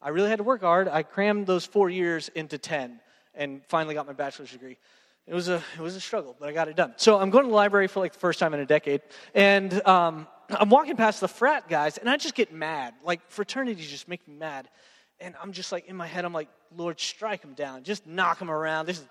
I 0.00 0.10
really 0.10 0.28
had 0.28 0.36
to 0.36 0.44
work 0.44 0.60
hard. 0.60 0.88
I 0.88 1.02
crammed 1.02 1.46
those 1.46 1.64
four 1.64 1.88
years 1.88 2.28
into 2.34 2.58
ten, 2.58 3.00
and 3.34 3.62
finally 3.66 3.94
got 3.94 4.06
my 4.06 4.12
bachelor's 4.12 4.52
degree. 4.52 4.78
It 5.26 5.34
was 5.34 5.48
a 5.48 5.62
it 5.76 5.80
was 5.80 5.96
a 5.96 6.00
struggle, 6.00 6.36
but 6.38 6.48
I 6.48 6.52
got 6.52 6.68
it 6.68 6.76
done. 6.76 6.94
So 6.96 7.18
I'm 7.18 7.30
going 7.30 7.44
to 7.44 7.48
the 7.48 7.54
library 7.54 7.86
for 7.86 8.00
like 8.00 8.12
the 8.12 8.18
first 8.18 8.38
time 8.38 8.54
in 8.54 8.60
a 8.60 8.66
decade, 8.66 9.02
and 9.34 9.86
um, 9.86 10.26
I'm 10.50 10.68
walking 10.68 10.96
past 10.96 11.20
the 11.20 11.28
frat 11.28 11.68
guys, 11.68 11.96
and 11.98 12.10
I 12.10 12.16
just 12.16 12.34
get 12.34 12.52
mad. 12.52 12.94
Like 13.04 13.20
fraternities 13.30 13.88
just 13.88 14.08
make 14.08 14.26
me 14.26 14.34
mad 14.34 14.68
and 15.22 15.34
I'm 15.40 15.52
just 15.52 15.72
like 15.72 15.86
in 15.86 15.96
my 15.96 16.06
head, 16.06 16.24
I'm 16.24 16.32
like, 16.32 16.48
Lord, 16.76 17.00
strike 17.00 17.40
them 17.40 17.54
down, 17.54 17.84
just 17.84 18.06
knock 18.06 18.38
them 18.38 18.50
around. 18.50 18.86
This 18.86 18.98
is, 18.98 19.08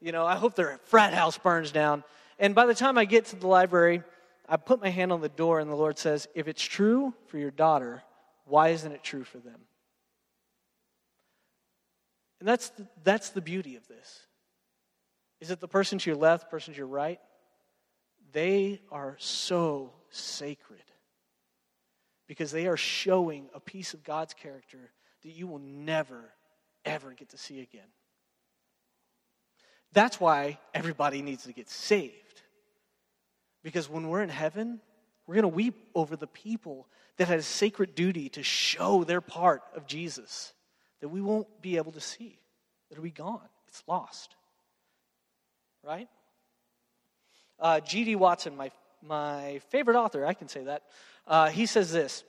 you 0.00 0.12
know, 0.12 0.26
I 0.26 0.36
hope 0.36 0.54
their 0.54 0.78
frat 0.84 1.14
house 1.14 1.38
burns 1.38 1.72
down. 1.72 2.04
And 2.38 2.54
by 2.54 2.66
the 2.66 2.74
time 2.74 2.98
I 2.98 3.04
get 3.04 3.26
to 3.26 3.36
the 3.36 3.46
library, 3.46 4.02
I 4.48 4.56
put 4.56 4.82
my 4.82 4.90
hand 4.90 5.10
on 5.10 5.20
the 5.20 5.28
door, 5.28 5.60
and 5.60 5.70
the 5.70 5.74
Lord 5.74 5.98
says, 5.98 6.28
If 6.34 6.48
it's 6.48 6.62
true 6.62 7.14
for 7.28 7.38
your 7.38 7.50
daughter, 7.50 8.02
why 8.44 8.68
isn't 8.68 8.92
it 8.92 9.02
true 9.02 9.24
for 9.24 9.38
them? 9.38 9.60
And 12.40 12.48
that's 12.48 12.68
the, 12.70 12.86
that's 13.02 13.30
the 13.30 13.40
beauty 13.40 13.76
of 13.76 13.88
this. 13.88 14.26
Is 15.40 15.50
it 15.50 15.60
the 15.60 15.68
person 15.68 15.98
to 15.98 16.10
your 16.10 16.18
left, 16.18 16.50
person 16.50 16.74
to 16.74 16.78
your 16.78 16.86
right? 16.86 17.20
They 18.32 18.80
are 18.90 19.16
so 19.18 19.92
sacred 20.10 20.82
because 22.26 22.50
they 22.50 22.66
are 22.66 22.76
showing 22.76 23.48
a 23.54 23.60
piece 23.60 23.94
of 23.94 24.02
God's 24.02 24.34
character 24.34 24.90
that 25.22 25.30
you 25.30 25.46
will 25.46 25.58
never, 25.58 26.20
ever 26.84 27.12
get 27.12 27.30
to 27.30 27.38
see 27.38 27.60
again. 27.60 27.86
That's 29.92 30.18
why 30.18 30.58
everybody 30.72 31.22
needs 31.22 31.44
to 31.44 31.52
get 31.52 31.70
saved. 31.70 32.42
Because 33.62 33.88
when 33.88 34.08
we're 34.08 34.22
in 34.22 34.28
heaven, 34.28 34.80
we're 35.26 35.36
going 35.36 35.42
to 35.42 35.48
weep 35.48 35.88
over 35.94 36.16
the 36.16 36.26
people 36.26 36.88
that 37.16 37.28
had 37.28 37.38
a 37.38 37.42
sacred 37.42 37.94
duty 37.94 38.28
to 38.30 38.42
show 38.42 39.04
their 39.04 39.20
part 39.20 39.62
of 39.74 39.86
Jesus 39.86 40.52
that 41.00 41.08
we 41.08 41.20
won't 41.20 41.46
be 41.62 41.76
able 41.76 41.92
to 41.92 42.00
see. 42.00 42.38
It'll 42.90 43.04
be 43.04 43.10
gone, 43.10 43.48
it's 43.68 43.82
lost. 43.86 44.34
Right? 45.86 46.08
Uh, 47.58 47.80
G.D. 47.80 48.16
Watson, 48.16 48.56
my, 48.56 48.70
my 49.02 49.60
favorite 49.68 49.96
author, 49.96 50.24
I 50.26 50.34
can 50.34 50.48
say 50.48 50.64
that, 50.64 50.82
uh, 51.26 51.50
he 51.50 51.66
says 51.66 51.92
this 51.92 52.24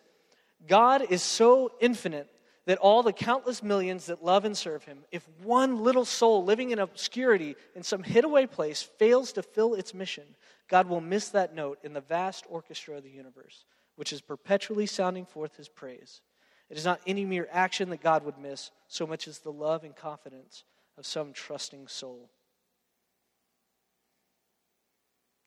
God 0.67 1.05
is 1.09 1.21
so 1.21 1.71
infinite 1.79 2.29
that 2.65 2.77
all 2.79 3.03
the 3.03 3.13
countless 3.13 3.61
millions 3.61 4.07
that 4.07 4.23
love 4.23 4.43
and 4.43 4.57
serve 4.57 4.83
him, 4.83 4.99
if 5.11 5.27
one 5.43 5.83
little 5.83 6.05
soul 6.05 6.43
living 6.43 6.71
in 6.71 6.79
obscurity 6.79 7.55
in 7.75 7.83
some 7.83 8.03
hidaway 8.03 8.49
place 8.49 8.81
fails 8.81 9.31
to 9.33 9.43
fill 9.43 9.75
its 9.75 9.93
mission, 9.93 10.23
God 10.67 10.89
will 10.89 11.01
miss 11.01 11.29
that 11.29 11.53
note 11.53 11.77
in 11.83 11.93
the 11.93 12.01
vast 12.01 12.45
orchestra 12.49 12.97
of 12.97 13.03
the 13.03 13.09
universe, 13.09 13.65
which 13.95 14.11
is 14.11 14.21
perpetually 14.21 14.87
sounding 14.87 15.25
forth 15.25 15.55
his 15.57 15.69
praise. 15.69 16.21
It 16.69 16.77
is 16.77 16.85
not 16.85 17.01
any 17.05 17.23
mere 17.23 17.47
action 17.51 17.89
that 17.91 18.01
God 18.01 18.25
would 18.25 18.39
miss, 18.39 18.71
so 18.87 19.05
much 19.05 19.27
as 19.27 19.39
the 19.39 19.51
love 19.51 19.83
and 19.83 19.95
confidence 19.95 20.63
of 20.97 21.05
some 21.05 21.33
trusting 21.33 21.87
soul. 21.87 22.31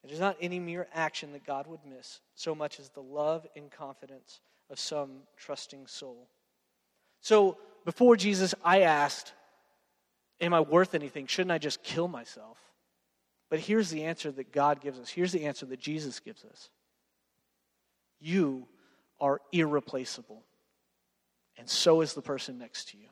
It 0.04 0.12
is 0.12 0.20
not 0.20 0.36
any 0.40 0.60
mere 0.60 0.86
action 0.94 1.32
that 1.32 1.44
God 1.44 1.66
would 1.66 1.80
miss, 1.84 2.20
so 2.34 2.54
much 2.54 2.78
as 2.78 2.88
the 2.90 3.02
love 3.02 3.46
and 3.56 3.70
confidence 3.70 4.40
of 4.70 4.78
some 4.78 5.22
trusting 5.36 5.86
soul. 5.86 6.28
So 7.20 7.58
before 7.84 8.16
Jesus, 8.16 8.54
I 8.64 8.82
asked, 8.82 9.32
Am 10.40 10.54
I 10.54 10.60
worth 10.60 10.94
anything? 10.94 11.26
Shouldn't 11.26 11.50
I 11.50 11.58
just 11.58 11.82
kill 11.82 12.06
myself? 12.06 12.58
But 13.50 13.60
here's 13.60 13.90
the 13.90 14.04
answer 14.04 14.30
that 14.30 14.52
God 14.52 14.80
gives 14.80 14.98
us. 14.98 15.08
Here's 15.08 15.32
the 15.32 15.46
answer 15.46 15.66
that 15.66 15.80
Jesus 15.80 16.20
gives 16.20 16.44
us 16.44 16.70
You 18.20 18.66
are 19.20 19.40
irreplaceable, 19.52 20.42
and 21.56 21.68
so 21.68 22.02
is 22.02 22.14
the 22.14 22.22
person 22.22 22.58
next 22.58 22.90
to 22.90 22.98
you. 22.98 23.08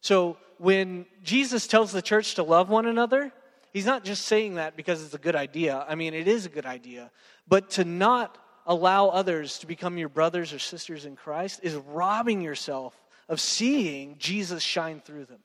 So 0.00 0.36
when 0.58 1.06
Jesus 1.22 1.66
tells 1.66 1.92
the 1.92 2.02
church 2.02 2.34
to 2.34 2.42
love 2.42 2.68
one 2.68 2.86
another, 2.86 3.32
he's 3.78 3.86
not 3.86 4.02
just 4.02 4.24
saying 4.26 4.56
that 4.56 4.76
because 4.76 5.04
it's 5.04 5.14
a 5.14 5.18
good 5.18 5.36
idea. 5.36 5.86
I 5.88 5.94
mean, 5.94 6.12
it 6.12 6.26
is 6.26 6.46
a 6.46 6.48
good 6.48 6.66
idea. 6.66 7.12
But 7.46 7.70
to 7.70 7.84
not 7.84 8.36
allow 8.66 9.06
others 9.06 9.60
to 9.60 9.68
become 9.68 9.98
your 9.98 10.08
brothers 10.08 10.52
or 10.52 10.58
sisters 10.58 11.04
in 11.04 11.14
Christ 11.14 11.60
is 11.62 11.76
robbing 11.76 12.40
yourself 12.40 12.92
of 13.28 13.40
seeing 13.40 14.16
Jesus 14.18 14.64
shine 14.64 15.00
through 15.00 15.26
them. 15.26 15.38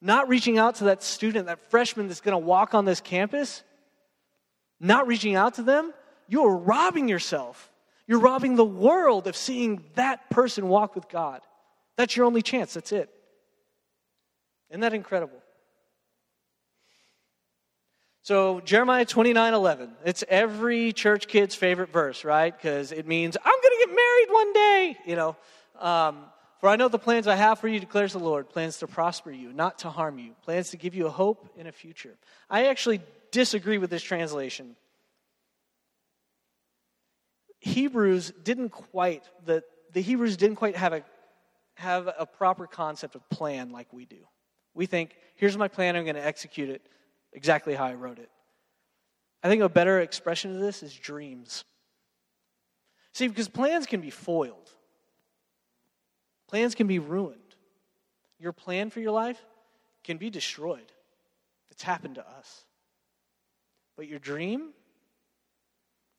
Not 0.00 0.28
reaching 0.28 0.58
out 0.58 0.74
to 0.76 0.84
that 0.84 1.04
student, 1.04 1.46
that 1.46 1.70
freshman 1.70 2.08
that's 2.08 2.20
going 2.20 2.32
to 2.32 2.44
walk 2.44 2.74
on 2.74 2.84
this 2.84 3.00
campus, 3.00 3.62
not 4.80 5.06
reaching 5.06 5.36
out 5.36 5.54
to 5.54 5.62
them, 5.62 5.94
you're 6.26 6.56
robbing 6.56 7.08
yourself. 7.08 7.72
You're 8.08 8.18
robbing 8.18 8.56
the 8.56 8.64
world 8.64 9.28
of 9.28 9.36
seeing 9.36 9.84
that 9.94 10.30
person 10.30 10.66
walk 10.66 10.96
with 10.96 11.08
God. 11.08 11.42
That's 11.96 12.16
your 12.16 12.26
only 12.26 12.42
chance. 12.42 12.74
That's 12.74 12.90
it. 12.90 13.08
Isn't 14.70 14.80
that 14.80 14.94
incredible? 14.94 15.40
So, 18.22 18.60
Jeremiah 18.60 19.04
29 19.04 19.54
11. 19.54 19.90
It's 20.04 20.24
every 20.28 20.92
church 20.92 21.28
kid's 21.28 21.54
favorite 21.54 21.90
verse, 21.90 22.24
right? 22.24 22.54
Because 22.54 22.92
it 22.92 23.06
means, 23.06 23.36
I'm 23.36 23.60
going 23.62 23.78
to 23.80 23.86
get 23.86 23.94
married 23.94 24.26
one 24.30 24.52
day, 24.52 24.96
you 25.06 25.16
know. 25.16 25.36
Um, 25.78 26.24
for 26.60 26.68
I 26.68 26.76
know 26.76 26.88
the 26.88 26.98
plans 26.98 27.28
I 27.28 27.36
have 27.36 27.60
for 27.60 27.68
you, 27.68 27.78
declares 27.78 28.12
the 28.12 28.18
Lord 28.18 28.48
plans 28.48 28.78
to 28.78 28.88
prosper 28.88 29.30
you, 29.30 29.52
not 29.52 29.78
to 29.80 29.90
harm 29.90 30.18
you, 30.18 30.34
plans 30.42 30.70
to 30.70 30.76
give 30.76 30.94
you 30.94 31.06
a 31.06 31.10
hope 31.10 31.48
and 31.56 31.68
a 31.68 31.72
future. 31.72 32.16
I 32.50 32.66
actually 32.66 33.00
disagree 33.30 33.78
with 33.78 33.90
this 33.90 34.02
translation. 34.02 34.74
Hebrews 37.60 38.32
didn't 38.42 38.70
quite, 38.70 39.22
the, 39.44 39.62
the 39.92 40.00
Hebrews 40.00 40.36
didn't 40.36 40.56
quite 40.56 40.76
have 40.76 40.92
a, 40.92 41.04
have 41.76 42.08
a 42.18 42.26
proper 42.26 42.66
concept 42.66 43.14
of 43.14 43.28
plan 43.30 43.70
like 43.70 43.92
we 43.92 44.04
do. 44.04 44.26
We 44.74 44.86
think, 44.86 45.16
here's 45.36 45.56
my 45.56 45.68
plan, 45.68 45.94
I'm 45.94 46.04
going 46.04 46.16
to 46.16 46.26
execute 46.26 46.70
it 46.70 46.82
exactly 47.32 47.74
how 47.74 47.84
I 47.84 47.94
wrote 47.94 48.18
it. 48.18 48.30
I 49.42 49.48
think 49.48 49.62
a 49.62 49.68
better 49.68 50.00
expression 50.00 50.54
of 50.54 50.60
this 50.60 50.82
is 50.82 50.92
dreams. 50.92 51.64
See, 53.12 53.28
because 53.28 53.48
plans 53.48 53.86
can 53.86 54.00
be 54.00 54.10
foiled, 54.10 54.70
plans 56.48 56.74
can 56.74 56.86
be 56.86 56.98
ruined. 56.98 57.40
Your 58.40 58.52
plan 58.52 58.90
for 58.90 59.00
your 59.00 59.10
life 59.10 59.44
can 60.04 60.16
be 60.16 60.30
destroyed. 60.30 60.92
It's 61.70 61.82
happened 61.82 62.16
to 62.16 62.28
us. 62.28 62.64
But 63.96 64.06
your 64.06 64.20
dream, 64.20 64.70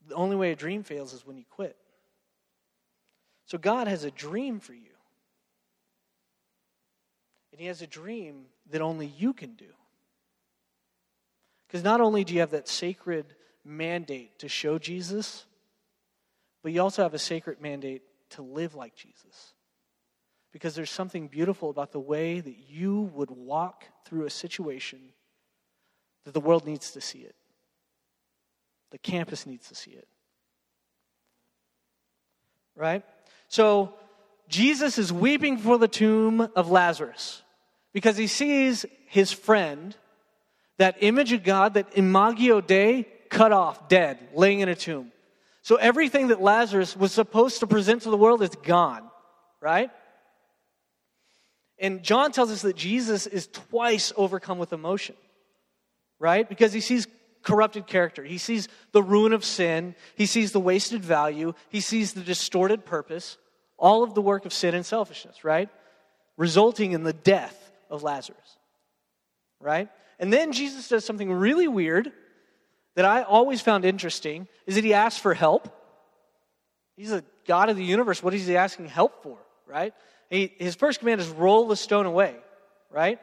the 0.06 0.15
only 0.15 0.36
way 0.36 0.52
a 0.52 0.56
dream 0.56 0.84
fails 0.84 1.13
is 1.13 1.26
when 1.26 1.38
you 1.38 1.45
quit. 1.50 1.78
So 3.45 3.58
God 3.58 3.88
has 3.88 4.04
a 4.04 4.12
dream 4.12 4.60
for 4.60 4.74
you. 4.74 4.91
And 7.52 7.62
He 7.62 7.67
has 7.67 7.82
a 7.82 7.88
dream 7.88 8.45
that 8.69 8.82
only 8.82 9.08
you 9.08 9.34
can 9.34 9.54
do. 9.54 9.74
Because 11.69 11.84
not 11.84 12.01
only 12.01 12.23
do 12.23 12.34
you 12.34 12.39
have 12.39 12.51
that 12.51 12.67
sacred 12.67 13.36
mandate 13.63 14.39
to 14.39 14.49
show 14.49 14.79
Jesus, 14.79 15.45
but 16.63 16.71
you 16.71 16.82
also 16.82 17.03
have 17.03 17.13
a 17.13 17.19
sacred 17.19 17.62
mandate 17.62 18.01
to 18.32 18.41
live 18.41 18.73
like 18.73 18.95
Jesus. 18.95 19.53
Because 20.51 20.73
there's 20.73 20.89
something 20.89 21.27
beautiful 21.27 21.69
about 21.69 21.91
the 21.91 21.99
way 21.99 22.39
that 22.39 22.58
you 22.67 23.12
would 23.13 23.29
walk 23.29 23.86
through 24.05 24.25
a 24.25 24.32
situation 24.32 24.99
that 26.25 26.34
the 26.34 26.39
world 26.39 26.65
needs 26.65 26.89
to 26.91 27.01
see 27.01 27.19
it. 27.19 27.36
The 28.89 28.97
campus 28.97 29.45
needs 29.45 29.67
to 29.67 29.75
see 29.75 29.91
it. 29.91 30.08
Right? 32.75 33.05
So, 33.47 33.93
Jesus 34.47 34.97
is 34.97 35.13
weeping 35.13 35.60
for 35.60 35.77
the 35.77 35.88
tomb 35.88 36.41
of 36.55 36.71
Lazarus 36.71 37.43
because 37.93 38.17
he 38.17 38.25
sees 38.25 38.88
his 39.05 39.32
friend 39.32 39.95
that 40.79 40.97
image 41.01 41.31
of 41.33 41.43
God, 41.43 41.75
that 41.75 41.95
imago 41.95 42.61
Dei, 42.61 43.05
cut 43.29 43.51
off, 43.51 43.87
dead, 43.87 44.17
laying 44.33 44.61
in 44.61 44.69
a 44.69 44.75
tomb. 44.75 45.11
So 45.61 45.75
everything 45.75 46.29
that 46.29 46.41
Lazarus 46.41 46.97
was 46.97 47.11
supposed 47.11 47.59
to 47.59 47.67
present 47.67 48.01
to 48.03 48.09
the 48.09 48.17
world 48.17 48.41
is 48.41 48.49
gone, 48.49 49.03
right? 49.61 49.91
And 51.77 52.01
John 52.01 52.31
tells 52.31 52.49
us 52.49 52.63
that 52.63 52.75
Jesus 52.75 53.27
is 53.27 53.47
twice 53.47 54.11
overcome 54.15 54.57
with 54.57 54.73
emotion, 54.73 55.15
right? 56.17 56.47
Because 56.47 56.73
he 56.73 56.81
sees 56.81 57.07
corrupted 57.43 57.85
character. 57.85 58.23
He 58.23 58.37
sees 58.37 58.67
the 58.91 59.03
ruin 59.03 59.33
of 59.33 59.45
sin. 59.45 59.95
He 60.15 60.25
sees 60.25 60.51
the 60.51 60.59
wasted 60.59 61.03
value. 61.03 61.53
He 61.69 61.81
sees 61.81 62.13
the 62.13 62.21
distorted 62.21 62.85
purpose. 62.85 63.37
All 63.77 64.03
of 64.03 64.13
the 64.13 64.21
work 64.21 64.45
of 64.45 64.53
sin 64.53 64.75
and 64.75 64.85
selfishness, 64.85 65.43
right? 65.43 65.69
Resulting 66.37 66.93
in 66.93 67.03
the 67.03 67.13
death 67.13 67.71
of 67.89 68.03
Lazarus, 68.03 68.57
right? 69.61 69.89
And 70.19 70.32
then 70.32 70.51
Jesus 70.51 70.89
does 70.89 71.05
something 71.05 71.32
really 71.32 71.67
weird 71.67 72.12
that 72.95 73.05
I 73.05 73.23
always 73.23 73.62
found 73.62 73.86
interesting 73.86 74.47
is 74.65 74.75
that 74.75 74.84
he 74.84 74.93
asks 74.93 75.19
for 75.19 75.34
help. 75.34 75.73
He's 76.97 77.12
a 77.12 77.23
God 77.47 77.69
of 77.69 77.77
the 77.77 77.84
universe. 77.84 78.21
What 78.21 78.34
is 78.34 78.45
he 78.45 78.58
asking 78.58 78.88
help 78.88 79.23
for, 79.23 79.38
right? 79.65 79.93
He, 80.29 80.51
his 80.58 80.75
first 80.75 80.99
command 80.99 81.21
is 81.21 81.29
roll 81.29 81.67
the 81.67 81.77
stone 81.77 82.05
away, 82.05 82.36
right? 82.91 83.19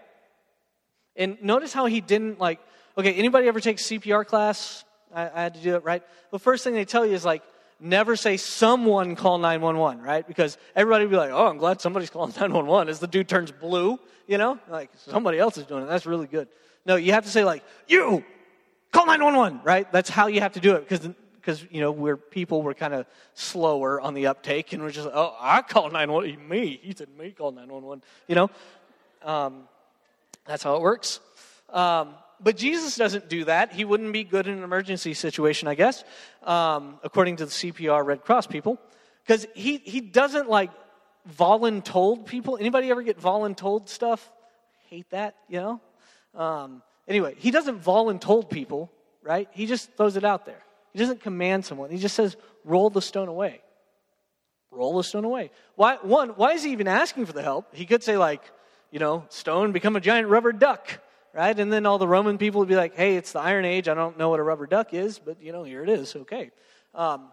And 1.15 1.37
notice 1.43 1.73
how 1.73 1.87
he 1.87 2.01
didn't 2.01 2.39
like, 2.39 2.59
okay, 2.97 3.13
anybody 3.15 3.49
ever 3.49 3.61
take 3.61 3.77
CPR 3.77 4.27
class? 4.27 4.85
I, 5.15 5.29
I 5.29 5.43
had 5.43 5.55
to 5.55 5.61
do 5.61 5.77
it, 5.77 5.85
right? 5.85 6.03
The 6.31 6.39
first 6.39 6.65
thing 6.65 6.75
they 6.75 6.85
tell 6.85 7.05
you 7.05 7.13
is 7.13 7.25
like, 7.25 7.43
never 7.79 8.17
say 8.17 8.39
someone 8.39 9.17
call 9.17 9.39
911, 9.39 10.03
right? 10.03 10.27
Because 10.27 10.57
everybody 10.75 11.05
will 11.05 11.11
be 11.11 11.17
like, 11.17 11.31
oh, 11.31 11.47
I'm 11.47 11.59
glad 11.59 11.81
somebody's 11.81 12.11
calling 12.11 12.31
911 12.41 12.89
as 12.89 12.99
the 12.99 13.07
dude 13.07 13.29
turns 13.29 13.53
blue, 13.53 13.99
you 14.27 14.39
know? 14.39 14.59
Like 14.69 14.91
somebody 14.97 15.39
else 15.39 15.59
is 15.59 15.67
doing 15.67 15.83
it. 15.83 15.87
That's 15.87 16.07
really 16.07 16.27
good. 16.27 16.49
No, 16.87 16.97
you 16.97 17.13
have 17.13 17.25
to 17.25 17.31
say 17.31 17.45
like, 17.45 17.65
you, 17.89 18.25
call 18.93 19.07
911, 19.07 19.61
right? 19.65 19.91
That's 19.93 20.09
how 20.09 20.29
you 20.29 20.41
have 20.41 20.53
to 20.53 20.61
do 20.61 20.77
it 20.77 20.89
because 20.89 21.09
because 21.47 21.65
you 21.71 21.81
know 21.81 21.93
we're 21.93 22.17
people 22.17 22.61
we're 22.63 22.75
kind 22.75 22.93
of 22.93 23.07
slower 23.35 24.01
on 24.01 24.15
the 24.15 24.27
uptake 24.27 24.73
and 24.73 24.83
we're 24.83 24.91
just 24.91 25.09
oh 25.13 25.37
i 25.41 25.63
call 25.63 25.85
911 25.85 26.49
me. 26.49 26.81
He 26.83 26.93
said 26.93 27.09
me 27.17 27.31
call 27.31 27.53
911 27.53 28.03
you 28.27 28.35
know? 28.35 28.51
Um, 29.23 29.69
that's 30.45 30.65
how 30.65 30.75
it 30.75 30.83
works. 30.83 31.21
Um, 31.71 32.15
but 32.41 32.57
jesus 32.57 32.97
doesn't 32.97 33.29
do 33.29 33.45
that. 33.45 33.73
He 33.73 33.85
wouldn't 33.85 34.13
be 34.13 34.25
good 34.25 34.49
in 34.49 34.59
an 34.59 34.65
emergency 34.65 35.15
situation 35.15 35.69
i 35.69 35.77
guess 35.77 36.03
um, 36.43 36.99
according 37.05 37.37
to 37.37 37.45
the 37.47 37.53
cpr 37.53 38.05
red 38.05 38.25
cross 38.25 38.47
people. 38.47 38.81
Because 39.25 39.47
he, 39.55 39.79
he 39.79 40.01
doesn't 40.01 40.49
like 40.49 40.71
voluntold 41.33 42.27
people. 42.27 42.57
Anybody 42.59 42.91
ever 42.91 43.03
get 43.03 43.21
voluntold 43.21 43.89
stuff? 43.89 44.31
Hate 44.89 45.11
that 45.11 45.37
you 45.49 45.61
know 45.61 45.81
um, 46.37 46.83
anyway, 47.09 47.35
he 47.39 47.51
doesn't 47.51 47.83
voluntold 47.83 48.51
people, 48.51 48.91
right? 49.23 49.49
He 49.53 49.67
just 49.67 49.93
throws 49.97 50.17
it 50.17 50.25
out 50.25 50.47
there. 50.47 50.63
He 50.93 50.99
doesn't 50.99 51.21
command 51.21 51.65
someone. 51.65 51.91
He 51.91 51.99
just 51.99 52.15
says, 52.15 52.37
roll 52.65 52.91
the 52.91 53.03
stone 53.03 53.29
away. 53.29 53.61
Roll 54.71 54.97
the 54.97 55.05
stone 55.05 55.25
away. 55.25 55.51
Why, 55.75 55.97
one, 56.03 56.31
why 56.31 56.53
is 56.53 56.63
he 56.63 56.73
even 56.73 56.89
asking 56.89 57.27
for 57.27 57.33
the 57.33 57.43
help? 57.43 57.75
He 57.75 57.87
could 57.87 58.03
say, 58.03 58.17
like, 58.17 58.43
you 58.91 58.99
know, 58.99 59.25
stone, 59.29 59.73
become 59.73 59.97
a 59.97 60.01
giant 60.01 60.29
rubber 60.29 60.53
duck, 60.53 61.01
right? 61.35 61.59
And 61.59 61.73
then 61.73 61.87
all 61.87 61.99
the 61.99 62.09
Roman 62.09 62.39
people 62.39 62.61
would 62.61 62.69
be 62.69 62.77
like, 62.77 62.95
hey, 62.95 63.17
it's 63.17 63.33
the 63.33 63.41
Iron 63.41 63.65
Age. 63.65 63.89
I 63.89 63.95
don't 63.95 64.19
know 64.19 64.29
what 64.29 64.41
a 64.41 64.43
rubber 64.43 64.67
duck 64.67 64.95
is, 64.95 65.19
but, 65.19 65.43
you 65.43 65.53
know, 65.53 65.65
here 65.65 65.83
it 65.83 65.89
is. 65.89 66.15
Okay. 66.17 66.51
Um, 66.95 67.29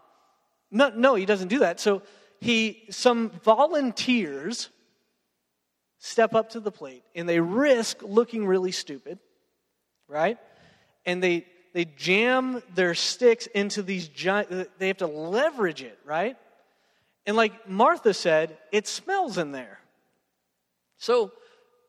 no, 0.70 0.90
no, 0.90 1.14
he 1.14 1.26
doesn't 1.26 1.48
do 1.48 1.60
that. 1.60 1.80
So 1.80 2.02
he, 2.40 2.84
some 2.90 3.30
volunteers 3.44 4.68
step 6.04 6.34
up 6.34 6.50
to 6.50 6.60
the 6.60 6.70
plate 6.70 7.02
and 7.14 7.26
they 7.26 7.40
risk 7.40 8.02
looking 8.02 8.46
really 8.46 8.72
stupid, 8.72 9.18
right? 10.06 10.36
And 11.06 11.22
they 11.22 11.46
they 11.72 11.86
jam 11.86 12.62
their 12.74 12.94
sticks 12.94 13.46
into 13.46 13.82
these 13.82 14.08
giant 14.08 14.68
they 14.78 14.88
have 14.88 14.98
to 14.98 15.06
leverage 15.06 15.82
it, 15.82 15.98
right? 16.04 16.36
And 17.24 17.36
like 17.36 17.68
Martha 17.68 18.12
said, 18.12 18.58
it 18.70 18.86
smells 18.86 19.38
in 19.38 19.52
there. 19.52 19.80
So 20.98 21.32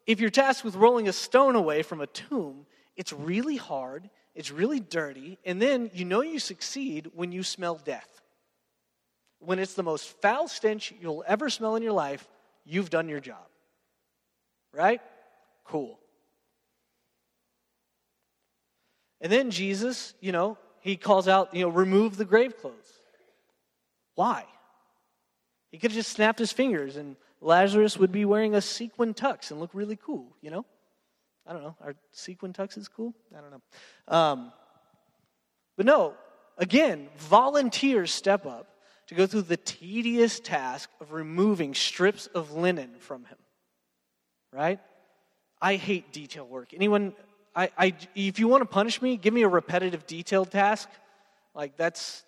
if 0.08 0.21
you're 0.21 0.30
tasked 0.30 0.63
with 0.63 0.75
rolling 0.75 1.10
a 1.10 1.13
stone 1.13 1.56
away 1.56 1.84
from 1.84 1.99
a 1.99 2.08
tomb, 2.08 2.65
it's 2.95 3.12
really 3.12 3.58
hard, 3.58 4.10
it's 4.34 4.49
really 4.49 4.80
dirty, 4.80 5.38
and 5.43 5.62
then 5.62 5.91
you 5.93 6.06
know 6.06 6.21
you 6.21 6.39
succeed 6.39 7.12
when 7.15 7.34
you 7.34 7.43
smell 7.43 7.75
death. 7.75 8.21
When 9.39 9.60
it's 9.60 9.73
the 9.73 9.84
most 9.84 10.21
foul 10.21 10.47
stench 10.47 10.93
you'll 11.01 11.25
ever 11.28 11.49
smell 11.49 11.75
in 11.75 11.84
your 11.84 11.91
life, 11.91 12.25
you've 12.63 12.89
done 12.89 13.10
your 13.10 13.19
job. 13.19 13.45
Right? 14.75 15.01
Cool. 15.63 15.97
And 19.21 19.31
then 19.31 19.49
Jesus, 19.49 20.13
you 20.19 20.31
know, 20.31 20.57
he 20.81 20.97
calls 20.97 21.27
out, 21.27 21.53
you 21.53 21.61
know, 21.61 21.69
remove 21.69 22.17
the 22.17 22.25
grave 22.25 22.57
clothes. 22.57 22.99
Why? 24.15 24.45
He 25.71 25.77
could 25.77 25.91
have 25.91 25.97
just 25.97 26.11
snapped 26.11 26.39
his 26.39 26.51
fingers 26.51 26.95
and 26.95 27.15
Lazarus 27.41 27.97
would 27.97 28.11
be 28.11 28.25
wearing 28.25 28.53
a 28.53 28.61
sequin 28.61 29.13
tux 29.13 29.51
and 29.51 29.59
look 29.59 29.71
really 29.73 29.95
cool, 29.95 30.35
you 30.41 30.51
know? 30.51 30.65
I 31.47 31.53
don't 31.53 31.63
know. 31.63 31.75
Are 31.81 31.95
sequin 32.11 32.53
tuxes 32.53 32.89
cool? 32.89 33.13
I 33.35 33.41
don't 33.41 33.51
know. 33.51 33.61
Um, 34.07 34.51
but 35.77 35.85
no, 35.85 36.13
again, 36.57 37.09
volunteers 37.17 38.11
step 38.11 38.45
up 38.45 38.67
to 39.07 39.15
go 39.15 39.27
through 39.27 39.43
the 39.43 39.57
tedious 39.57 40.39
task 40.39 40.89
of 40.99 41.13
removing 41.13 41.73
strips 41.73 42.27
of 42.27 42.51
linen 42.51 42.95
from 42.99 43.25
him. 43.25 43.38
Right? 44.55 44.79
I 45.61 45.75
hate 45.75 46.13
detail 46.13 46.47
work. 46.47 46.73
Anyone, 46.73 47.13
I, 47.55 47.69
I, 47.77 47.93
if 48.15 48.39
you 48.39 48.47
want 48.47 48.61
to 48.61 48.65
punish 48.65 49.01
me, 49.01 49.17
give 49.17 49.33
me 49.33 49.41
a 49.41 49.47
repetitive, 49.47 50.07
detailed 50.07 50.51
task. 50.51 50.87
Like 51.53 51.75
that's 51.75 52.23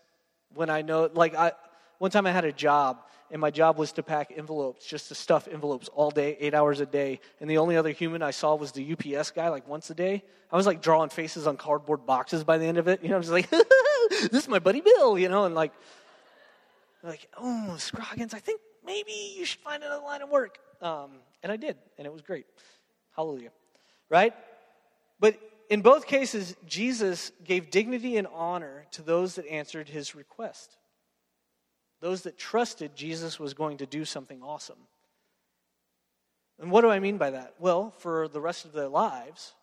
when 0.53 0.69
I 0.69 0.81
know. 0.81 1.09
Like 1.13 1.35
I, 1.35 1.53
one 1.99 2.11
time 2.11 2.27
I 2.27 2.31
had 2.31 2.45
a 2.45 2.51
job 2.51 2.99
and 3.31 3.41
my 3.41 3.51
job 3.51 3.77
was 3.77 3.91
to 3.93 4.03
pack 4.03 4.33
envelopes, 4.35 4.85
just 4.85 5.09
to 5.09 5.15
stuff 5.15 5.47
envelopes 5.51 5.89
all 5.89 6.11
day, 6.11 6.37
eight 6.39 6.53
hours 6.53 6.79
a 6.79 6.85
day. 6.85 7.19
And 7.41 7.49
the 7.49 7.57
only 7.57 7.75
other 7.77 7.91
human 7.91 8.21
I 8.21 8.31
saw 8.31 8.55
was 8.55 8.71
the 8.71 8.93
UPS 8.93 9.31
guy, 9.31 9.49
like 9.49 9.67
once 9.67 9.89
a 9.89 9.95
day. 9.95 10.23
I 10.51 10.55
was 10.55 10.65
like 10.65 10.81
drawing 10.81 11.09
faces 11.09 11.45
on 11.45 11.57
cardboard 11.57 12.05
boxes 12.05 12.43
by 12.43 12.57
the 12.57 12.65
end 12.65 12.77
of 12.77 12.87
it. 12.87 13.03
You 13.03 13.09
know, 13.09 13.15
I 13.15 13.19
was 13.19 13.29
like, 13.29 13.49
this 14.09 14.33
is 14.33 14.47
my 14.47 14.59
buddy 14.59 14.81
Bill, 14.81 15.17
you 15.17 15.29
know, 15.29 15.45
and 15.45 15.55
like, 15.55 15.73
like, 17.03 17.27
oh, 17.37 17.75
Scroggins, 17.77 18.33
I 18.33 18.39
think 18.39 18.61
maybe 18.85 19.35
you 19.37 19.45
should 19.45 19.59
find 19.59 19.83
another 19.83 20.03
line 20.03 20.21
of 20.21 20.29
work. 20.29 20.57
Um, 20.81 21.11
and 21.43 21.51
I 21.51 21.57
did, 21.57 21.77
and 21.97 22.05
it 22.05 22.13
was 22.13 22.21
great. 22.21 22.45
Hallelujah. 23.15 23.51
Right? 24.09 24.33
But 25.19 25.37
in 25.69 25.81
both 25.81 26.07
cases, 26.07 26.55
Jesus 26.65 27.31
gave 27.43 27.71
dignity 27.71 28.17
and 28.17 28.27
honor 28.33 28.85
to 28.91 29.01
those 29.01 29.35
that 29.35 29.47
answered 29.47 29.89
his 29.89 30.15
request 30.15 30.77
those 31.99 32.23
that 32.23 32.37
trusted 32.37 32.95
Jesus 32.95 33.39
was 33.39 33.53
going 33.53 33.77
to 33.77 33.85
do 33.85 34.05
something 34.05 34.41
awesome. 34.43 34.77
And 36.59 36.71
what 36.71 36.81
do 36.81 36.89
I 36.89 36.99
mean 36.99 37.17
by 37.17 37.31
that? 37.31 37.55
Well, 37.59 37.93
for 37.99 38.27
the 38.27 38.41
rest 38.41 38.65
of 38.65 38.73
their 38.73 38.87
lives, 38.87 39.53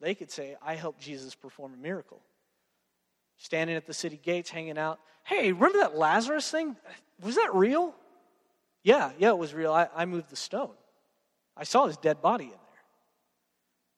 they 0.00 0.14
could 0.14 0.30
say, 0.30 0.56
I 0.62 0.74
helped 0.74 1.00
Jesus 1.00 1.34
perform 1.34 1.74
a 1.74 1.76
miracle. 1.76 2.20
Standing 3.38 3.76
at 3.76 3.86
the 3.86 3.94
city 3.94 4.20
gates, 4.22 4.50
hanging 4.50 4.78
out. 4.78 5.00
Hey, 5.24 5.52
remember 5.52 5.78
that 5.78 5.96
Lazarus 5.96 6.48
thing? 6.48 6.76
Was 7.22 7.36
that 7.36 7.54
real? 7.54 7.94
Yeah, 8.82 9.12
yeah, 9.18 9.28
it 9.28 9.38
was 9.38 9.54
real. 9.54 9.72
I, 9.72 9.88
I 9.94 10.04
moved 10.06 10.30
the 10.30 10.36
stone. 10.36 10.74
I 11.56 11.64
saw 11.64 11.86
his 11.86 11.96
dead 11.96 12.20
body 12.20 12.44
in 12.44 12.50
there. 12.50 12.58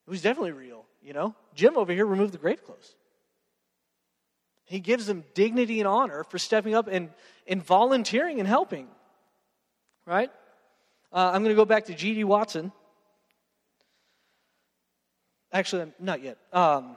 It 0.06 0.10
was 0.10 0.22
definitely 0.22 0.52
real, 0.52 0.84
you 1.02 1.12
know? 1.12 1.34
Jim 1.54 1.76
over 1.76 1.92
here 1.92 2.04
removed 2.04 2.32
the 2.34 2.38
grave 2.38 2.62
clothes. 2.64 2.94
He 4.66 4.80
gives 4.80 5.06
them 5.06 5.24
dignity 5.34 5.78
and 5.80 5.88
honor 5.88 6.24
for 6.24 6.38
stepping 6.38 6.74
up 6.74 6.88
and, 6.88 7.10
and 7.46 7.62
volunteering 7.62 8.38
and 8.38 8.48
helping. 8.48 8.88
Right? 10.06 10.30
Uh, 11.12 11.30
I'm 11.32 11.42
going 11.42 11.54
to 11.54 11.60
go 11.60 11.64
back 11.64 11.86
to 11.86 11.94
G.D. 11.94 12.24
Watson. 12.24 12.72
Actually, 15.52 15.92
not 16.00 16.22
yet. 16.22 16.36
Um, 16.52 16.96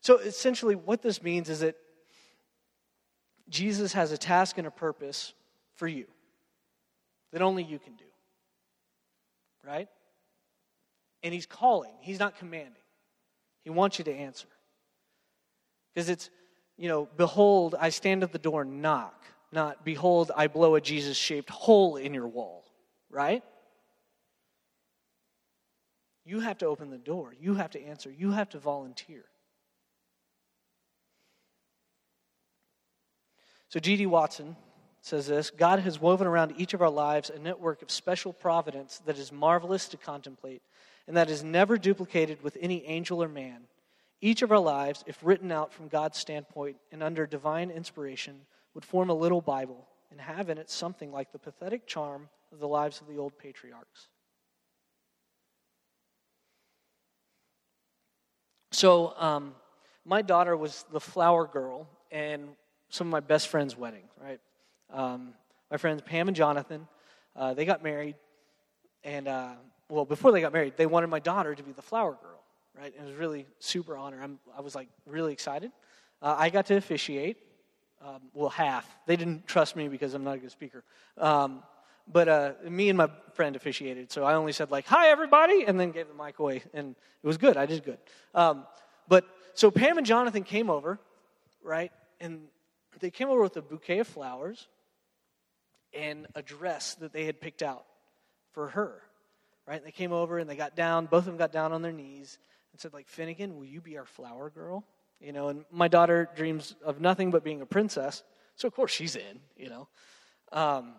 so 0.00 0.16
essentially, 0.16 0.74
what 0.74 1.02
this 1.02 1.22
means 1.22 1.50
is 1.50 1.60
that 1.60 1.76
Jesus 3.50 3.92
has 3.92 4.12
a 4.12 4.18
task 4.18 4.58
and 4.58 4.66
a 4.66 4.70
purpose 4.70 5.34
for 5.74 5.88
you 5.88 6.06
that 7.32 7.42
only 7.42 7.62
you 7.62 7.78
can 7.78 7.94
do. 7.94 8.04
Right? 9.66 9.88
And 11.22 11.34
he's 11.34 11.46
calling, 11.46 11.92
he's 12.00 12.18
not 12.18 12.38
commanding. 12.38 12.72
He 13.62 13.70
wants 13.70 13.98
you 13.98 14.04
to 14.06 14.12
answer. 14.12 14.48
Because 15.94 16.08
it's, 16.08 16.30
you 16.78 16.88
know, 16.88 17.08
behold, 17.16 17.74
I 17.78 17.90
stand 17.90 18.22
at 18.22 18.32
the 18.32 18.38
door 18.38 18.62
and 18.62 18.80
knock, 18.80 19.24
not 19.52 19.84
behold, 19.84 20.30
I 20.34 20.46
blow 20.46 20.76
a 20.76 20.80
Jesus 20.80 21.16
shaped 21.16 21.50
hole 21.50 21.96
in 21.96 22.14
your 22.14 22.28
wall, 22.28 22.64
right? 23.10 23.42
You 26.24 26.40
have 26.40 26.58
to 26.58 26.66
open 26.66 26.90
the 26.90 26.98
door. 26.98 27.34
You 27.38 27.54
have 27.54 27.70
to 27.70 27.82
answer. 27.82 28.10
You 28.10 28.30
have 28.30 28.48
to 28.50 28.58
volunteer. 28.58 29.24
So, 33.70 33.78
G.D. 33.78 34.06
Watson 34.06 34.56
says 35.00 35.28
this 35.28 35.50
God 35.50 35.78
has 35.78 36.00
woven 36.00 36.26
around 36.26 36.54
each 36.58 36.74
of 36.74 36.82
our 36.82 36.90
lives 36.90 37.30
a 37.30 37.38
network 37.38 37.82
of 37.82 37.90
special 37.90 38.32
providence 38.32 39.00
that 39.06 39.16
is 39.16 39.32
marvelous 39.32 39.88
to 39.88 39.96
contemplate 39.96 40.62
and 41.06 41.16
that 41.16 41.30
is 41.30 41.42
never 41.42 41.78
duplicated 41.78 42.42
with 42.42 42.56
any 42.60 42.84
angel 42.84 43.22
or 43.22 43.28
man. 43.28 43.62
Each 44.20 44.42
of 44.42 44.52
our 44.52 44.58
lives, 44.58 45.02
if 45.06 45.18
written 45.22 45.50
out 45.50 45.72
from 45.72 45.88
God's 45.88 46.18
standpoint 46.18 46.76
and 46.92 47.02
under 47.02 47.26
divine 47.26 47.70
inspiration, 47.70 48.40
would 48.74 48.84
form 48.84 49.08
a 49.08 49.14
little 49.14 49.40
Bible 49.40 49.86
and 50.10 50.20
have 50.20 50.50
in 50.50 50.58
it 50.58 50.68
something 50.68 51.10
like 51.10 51.32
the 51.32 51.38
pathetic 51.38 51.86
charm 51.86 52.28
of 52.52 52.58
the 52.58 52.68
lives 52.68 53.00
of 53.00 53.06
the 53.06 53.16
old 53.16 53.38
patriarchs. 53.38 54.08
So, 58.72 59.14
um, 59.16 59.54
my 60.04 60.22
daughter 60.22 60.56
was 60.56 60.84
the 60.92 61.00
flower 61.00 61.46
girl 61.46 61.88
and 62.10 62.48
some 62.90 63.06
of 63.06 63.10
my 63.12 63.20
best 63.20 63.48
friends' 63.48 63.76
wedding, 63.76 64.04
right? 64.22 64.40
Um, 64.92 65.32
my 65.70 65.76
friends 65.76 66.02
Pam 66.02 66.28
and 66.28 66.36
Jonathan, 66.36 66.86
uh, 67.34 67.54
they 67.54 67.64
got 67.64 67.82
married, 67.82 68.16
and 69.04 69.28
uh, 69.28 69.52
well, 69.88 70.04
before 70.04 70.32
they 70.32 70.40
got 70.40 70.52
married, 70.52 70.74
they 70.76 70.86
wanted 70.86 71.06
my 71.08 71.20
daughter 71.20 71.54
to 71.54 71.62
be 71.62 71.72
the 71.72 71.82
flower 71.82 72.18
girl, 72.20 72.42
right? 72.78 72.92
And 72.96 73.06
it 73.06 73.10
was 73.10 73.18
really 73.18 73.46
super 73.58 73.96
honor. 73.96 74.20
I'm, 74.22 74.38
I 74.56 74.60
was 74.60 74.74
like 74.74 74.88
really 75.06 75.32
excited. 75.32 75.70
Uh, 76.20 76.34
I 76.38 76.50
got 76.50 76.66
to 76.66 76.76
officiate, 76.76 77.38
um, 78.04 78.22
well, 78.34 78.50
half. 78.50 78.86
They 79.06 79.16
didn't 79.16 79.46
trust 79.46 79.76
me 79.76 79.88
because 79.88 80.14
I'm 80.14 80.24
not 80.24 80.36
a 80.36 80.38
good 80.38 80.50
speaker. 80.50 80.84
Um, 81.16 81.62
but 82.12 82.28
uh, 82.28 82.52
me 82.68 82.88
and 82.88 82.98
my 82.98 83.08
friend 83.34 83.54
officiated, 83.54 84.10
so 84.10 84.24
I 84.24 84.34
only 84.34 84.52
said 84.52 84.70
like, 84.70 84.86
"Hi, 84.86 85.08
everybody," 85.08 85.64
and 85.64 85.78
then 85.78 85.92
gave 85.92 86.08
the 86.08 86.14
mic 86.14 86.40
away, 86.40 86.62
and 86.74 86.96
it 87.22 87.26
was 87.26 87.36
good. 87.36 87.56
I 87.56 87.66
did 87.66 87.84
good. 87.84 87.98
Um, 88.34 88.66
but 89.06 89.24
so 89.54 89.70
Pam 89.70 89.96
and 89.96 90.06
Jonathan 90.06 90.42
came 90.42 90.70
over, 90.70 90.98
right, 91.62 91.92
and 92.20 92.40
they 93.00 93.10
came 93.10 93.28
over 93.28 93.42
with 93.42 93.56
a 93.56 93.62
bouquet 93.62 94.00
of 94.00 94.08
flowers 94.08 94.68
and 95.92 96.26
a 96.34 96.42
dress 96.42 96.94
that 96.96 97.12
they 97.12 97.24
had 97.24 97.40
picked 97.40 97.62
out 97.62 97.84
for 98.52 98.68
her 98.68 99.02
right? 99.70 99.84
They 99.84 99.92
came 99.92 100.12
over 100.12 100.38
and 100.38 100.50
they 100.50 100.56
got 100.56 100.74
down, 100.74 101.06
both 101.06 101.20
of 101.20 101.26
them 101.26 101.36
got 101.36 101.52
down 101.52 101.72
on 101.72 101.80
their 101.80 101.92
knees 101.92 102.38
and 102.72 102.80
said, 102.80 102.92
like, 102.92 103.06
Finnegan, 103.06 103.56
will 103.56 103.64
you 103.64 103.80
be 103.80 103.96
our 103.98 104.04
flower 104.04 104.50
girl? 104.50 104.84
You 105.20 105.32
know, 105.32 105.48
and 105.48 105.64
my 105.70 105.86
daughter 105.86 106.28
dreams 106.34 106.74
of 106.84 107.00
nothing 107.00 107.30
but 107.30 107.44
being 107.44 107.60
a 107.60 107.66
princess. 107.66 108.24
So, 108.56 108.66
of 108.66 108.74
course, 108.74 108.90
she's 108.90 109.14
in, 109.14 109.40
you 109.56 109.68
know. 109.68 109.88
Um, 110.50 110.94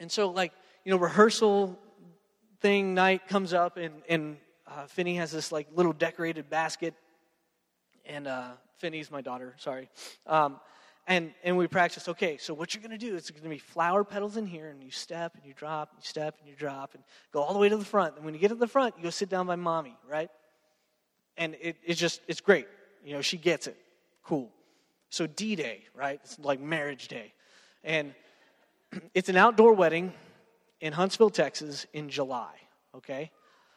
and 0.00 0.10
so, 0.10 0.30
like, 0.30 0.52
you 0.84 0.92
know, 0.92 0.98
rehearsal 0.98 1.78
thing 2.60 2.94
night 2.94 3.28
comes 3.28 3.52
up, 3.52 3.76
and, 3.76 3.94
and 4.08 4.38
uh, 4.66 4.86
Finney 4.86 5.16
has 5.16 5.30
this, 5.30 5.52
like, 5.52 5.66
little 5.74 5.92
decorated 5.92 6.48
basket. 6.48 6.94
And 8.06 8.26
uh, 8.26 8.52
Finney's 8.78 9.10
my 9.10 9.20
daughter, 9.20 9.54
sorry. 9.58 9.90
Um, 10.26 10.60
and, 11.06 11.32
and 11.44 11.56
we 11.56 11.68
practice, 11.68 12.08
okay, 12.08 12.36
so 12.36 12.52
what 12.52 12.74
you're 12.74 12.82
going 12.82 12.98
to 12.98 12.98
do 12.98 13.14
is 13.14 13.30
going 13.30 13.44
to 13.44 13.48
be 13.48 13.58
flower 13.58 14.02
petals 14.02 14.36
in 14.36 14.46
here, 14.46 14.68
and 14.68 14.82
you 14.82 14.90
step 14.90 15.34
and 15.36 15.44
you 15.44 15.54
drop, 15.54 15.90
and 15.92 16.02
you 16.02 16.06
step 16.06 16.36
and 16.40 16.48
you 16.48 16.56
drop, 16.56 16.94
and 16.94 17.04
go 17.32 17.40
all 17.42 17.52
the 17.52 17.60
way 17.60 17.68
to 17.68 17.76
the 17.76 17.84
front. 17.84 18.16
And 18.16 18.24
when 18.24 18.34
you 18.34 18.40
get 18.40 18.48
to 18.48 18.56
the 18.56 18.66
front, 18.66 18.96
you 18.96 19.04
go 19.04 19.10
sit 19.10 19.28
down 19.28 19.46
by 19.46 19.54
mommy, 19.54 19.96
right? 20.10 20.30
And 21.36 21.56
it, 21.60 21.76
it's 21.84 22.00
just, 22.00 22.20
it's 22.26 22.40
great. 22.40 22.66
You 23.04 23.14
know, 23.14 23.20
she 23.20 23.36
gets 23.36 23.68
it. 23.68 23.76
Cool. 24.24 24.50
So 25.10 25.28
D 25.28 25.54
Day, 25.54 25.84
right? 25.94 26.18
It's 26.24 26.38
like 26.40 26.60
marriage 26.60 27.06
day. 27.06 27.32
And 27.84 28.14
it's 29.14 29.28
an 29.28 29.36
outdoor 29.36 29.74
wedding 29.74 30.12
in 30.80 30.92
Huntsville, 30.92 31.30
Texas 31.30 31.86
in 31.92 32.08
July, 32.08 32.52
okay? 32.96 33.30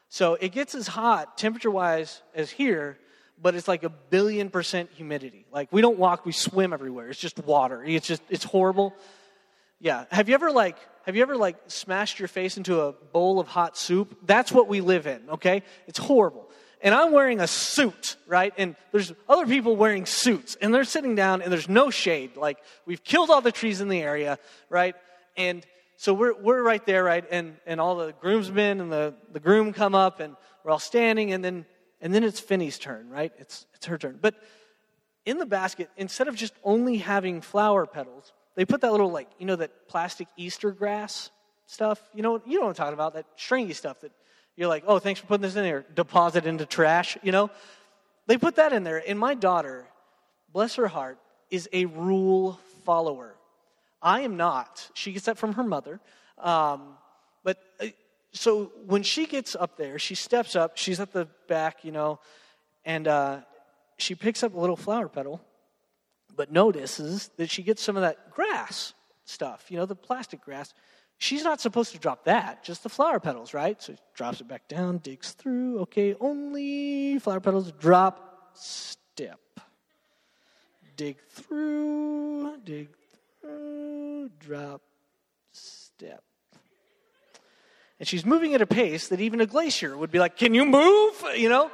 So 0.09 0.33
it 0.33 0.51
gets 0.51 0.73
as 0.73 0.87
hot, 0.87 1.37
temperature 1.37 1.69
wise, 1.69 2.23
as 2.33 2.49
here, 2.49 2.97
but 3.41 3.55
it's 3.55 3.67
like 3.67 3.83
a 3.83 3.89
billion 3.89 4.49
percent 4.49 4.89
humidity. 4.93 5.45
Like 5.51 5.71
we 5.71 5.81
don't 5.81 5.97
walk, 5.97 6.25
we 6.25 6.31
swim 6.31 6.73
everywhere. 6.73 7.09
It's 7.09 7.19
just 7.19 7.37
water. 7.39 7.83
It's 7.83 8.07
just 8.07 8.21
it's 8.29 8.43
horrible. 8.43 8.93
Yeah. 9.79 10.05
Have 10.11 10.27
you 10.27 10.35
ever 10.35 10.51
like 10.51 10.77
have 11.05 11.15
you 11.15 11.21
ever 11.21 11.37
like 11.37 11.55
smashed 11.67 12.19
your 12.19 12.27
face 12.27 12.57
into 12.57 12.81
a 12.81 12.91
bowl 12.91 13.39
of 13.39 13.47
hot 13.47 13.77
soup? 13.77 14.17
That's 14.25 14.51
what 14.51 14.67
we 14.67 14.81
live 14.81 15.07
in, 15.07 15.21
okay? 15.29 15.63
It's 15.87 15.97
horrible. 15.97 16.49
and 16.81 16.95
I'm 16.95 17.11
wearing 17.11 17.39
a 17.39 17.47
suit, 17.47 18.15
right? 18.27 18.53
And 18.57 18.75
there's 18.91 19.11
other 19.27 19.45
people 19.45 19.75
wearing 19.75 20.05
suits, 20.05 20.55
and 20.61 20.73
they're 20.73 20.83
sitting 20.85 21.15
down, 21.15 21.41
and 21.41 21.51
there's 21.51 21.67
no 21.67 21.89
shade. 21.89 22.37
Like, 22.37 22.57
we've 22.85 23.03
killed 23.03 23.29
all 23.29 23.41
the 23.41 23.51
trees 23.51 23.81
in 23.81 23.89
the 23.89 24.01
area, 24.01 24.39
right? 24.69 24.95
And 25.35 25.65
so 25.97 26.13
we're, 26.13 26.33
we're 26.33 26.63
right 26.63 26.85
there, 26.85 27.03
right? 27.03 27.25
And, 27.29 27.57
and 27.65 27.81
all 27.81 27.95
the 27.97 28.13
groomsmen 28.13 28.79
and 28.79 28.91
the, 28.91 29.13
the 29.33 29.39
groom 29.39 29.73
come 29.73 29.93
up, 29.93 30.19
and 30.19 30.35
we're 30.63 30.71
all 30.71 30.79
standing, 30.79 31.33
and 31.33 31.43
then, 31.43 31.65
and 32.01 32.13
then 32.13 32.23
it's 32.23 32.39
Finney's 32.39 32.79
turn, 32.79 33.09
right? 33.09 33.31
It's, 33.37 33.65
it's 33.75 33.85
her 33.87 33.97
turn. 33.97 34.17
But 34.21 34.35
in 35.25 35.37
the 35.37 35.45
basket, 35.45 35.89
instead 35.97 36.27
of 36.27 36.35
just 36.35 36.53
only 36.63 36.97
having 36.97 37.41
flower 37.41 37.85
petals, 37.85 38.33
they 38.55 38.65
put 38.65 38.81
that 38.81 38.91
little, 38.91 39.11
like, 39.11 39.29
you 39.37 39.45
know, 39.45 39.55
that 39.55 39.87
plastic 39.87 40.27
Easter 40.37 40.71
grass 40.71 41.29
stuff? 41.65 42.01
You 42.13 42.23
know, 42.23 42.41
you 42.45 42.55
know 42.55 42.61
what 42.61 42.69
I'm 42.69 42.75
talking 42.75 42.93
about, 42.93 43.13
that 43.13 43.25
stringy 43.35 43.73
stuff 43.73 44.01
that 44.01 44.11
you're 44.55 44.67
like, 44.67 44.83
oh, 44.87 44.99
thanks 44.99 45.19
for 45.19 45.27
putting 45.27 45.43
this 45.43 45.55
in 45.55 45.63
there. 45.63 45.85
Deposit 45.95 46.45
into 46.45 46.65
trash, 46.65 47.17
you 47.21 47.31
know? 47.31 47.49
They 48.27 48.37
put 48.37 48.57
that 48.57 48.73
in 48.73 48.83
there. 48.83 49.01
And 49.07 49.17
my 49.17 49.33
daughter, 49.33 49.87
bless 50.51 50.75
her 50.75 50.87
heart, 50.87 51.17
is 51.49 51.69
a 51.71 51.85
rule 51.85 52.59
follower. 52.85 53.35
I 54.01 54.21
am 54.21 54.37
not. 54.37 54.89
She 54.93 55.11
gets 55.13 55.25
that 55.25 55.37
from 55.37 55.53
her 55.53 55.63
mother. 55.63 55.99
Um, 56.37 56.97
but 57.43 57.57
uh, 57.81 57.87
so 58.31 58.71
when 58.85 59.03
she 59.03 59.25
gets 59.25 59.55
up 59.55 59.77
there, 59.77 59.97
she 59.97 60.15
steps 60.15 60.55
up, 60.55 60.77
she's 60.77 60.99
at 60.99 61.11
the 61.11 61.27
back, 61.47 61.83
you 61.83 61.91
know, 61.91 62.19
and 62.85 63.07
uh, 63.07 63.39
she 63.97 64.15
picks 64.15 64.43
up 64.43 64.53
a 64.53 64.59
little 64.59 64.75
flower 64.75 65.07
petal, 65.07 65.41
but 66.35 66.51
notices 66.51 67.29
that 67.37 67.49
she 67.49 67.63
gets 67.63 67.81
some 67.81 67.95
of 67.95 68.03
that 68.03 68.31
grass 68.31 68.93
stuff, 69.25 69.65
you 69.69 69.77
know, 69.77 69.85
the 69.85 69.95
plastic 69.95 70.41
grass. 70.41 70.73
She's 71.17 71.43
not 71.43 71.59
supposed 71.59 71.91
to 71.91 71.99
drop 71.99 72.25
that, 72.25 72.63
just 72.63 72.83
the 72.83 72.89
flower 72.89 73.19
petals, 73.19 73.53
right? 73.53 73.81
So 73.81 73.93
she 73.93 73.99
drops 74.13 74.41
it 74.41 74.47
back 74.47 74.67
down, 74.67 74.99
digs 74.99 75.31
through. 75.31 75.79
Okay, 75.81 76.15
only 76.19 77.19
flower 77.19 77.41
petals, 77.41 77.71
drop, 77.73 78.51
step. 78.53 79.39
Dig 80.95 81.17
through, 81.29 82.57
dig 82.63 82.89
through, 83.41 84.29
drop, 84.39 84.81
step. 85.51 86.23
And 87.99 88.07
she's 88.07 88.25
moving 88.25 88.53
at 88.53 88.61
a 88.61 88.67
pace 88.67 89.09
that 89.09 89.19
even 89.19 89.41
a 89.41 89.45
glacier 89.45 89.97
would 89.97 90.11
be 90.11 90.19
like, 90.19 90.37
Can 90.37 90.53
you 90.53 90.65
move? 90.65 91.23
You 91.35 91.49
know? 91.49 91.71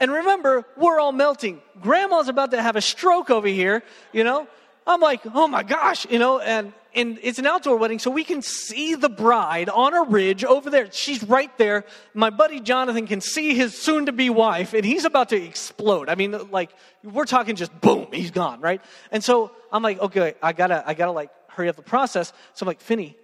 And 0.00 0.12
remember, 0.12 0.64
we're 0.76 1.00
all 1.00 1.12
melting. 1.12 1.62
Grandma's 1.80 2.28
about 2.28 2.50
to 2.50 2.60
have 2.60 2.76
a 2.76 2.80
stroke 2.80 3.30
over 3.30 3.48
here, 3.48 3.82
you 4.12 4.24
know? 4.24 4.48
I'm 4.86 5.00
like, 5.00 5.22
oh 5.34 5.48
my 5.48 5.62
gosh, 5.62 6.06
you 6.10 6.18
know, 6.18 6.40
and, 6.40 6.72
and 6.94 7.18
it's 7.22 7.38
an 7.38 7.46
outdoor 7.46 7.78
wedding, 7.78 7.98
so 7.98 8.10
we 8.10 8.22
can 8.22 8.42
see 8.42 8.94
the 8.94 9.08
bride 9.08 9.70
on 9.70 9.94
a 9.94 10.02
ridge 10.02 10.44
over 10.44 10.68
there. 10.68 10.90
She's 10.92 11.22
right 11.24 11.56
there. 11.56 11.84
My 12.12 12.28
buddy 12.28 12.60
Jonathan 12.60 13.06
can 13.06 13.22
see 13.22 13.54
his 13.54 13.76
soon 13.76 14.06
to 14.06 14.12
be 14.12 14.28
wife, 14.28 14.74
and 14.74 14.84
he's 14.84 15.06
about 15.06 15.30
to 15.30 15.42
explode. 15.42 16.10
I 16.10 16.16
mean, 16.16 16.50
like, 16.50 16.70
we're 17.02 17.24
talking 17.24 17.56
just 17.56 17.78
boom, 17.80 18.08
he's 18.12 18.30
gone, 18.30 18.60
right? 18.60 18.82
And 19.10 19.24
so 19.24 19.52
I'm 19.72 19.82
like, 19.82 20.00
okay, 20.00 20.34
I 20.42 20.52
gotta, 20.52 20.86
I 20.86 20.92
gotta 20.92 21.12
like 21.12 21.30
hurry 21.48 21.70
up 21.70 21.76
the 21.76 21.82
process. 21.82 22.32
So 22.52 22.64
I'm 22.64 22.66
like, 22.66 22.80
Finney, 22.80 23.16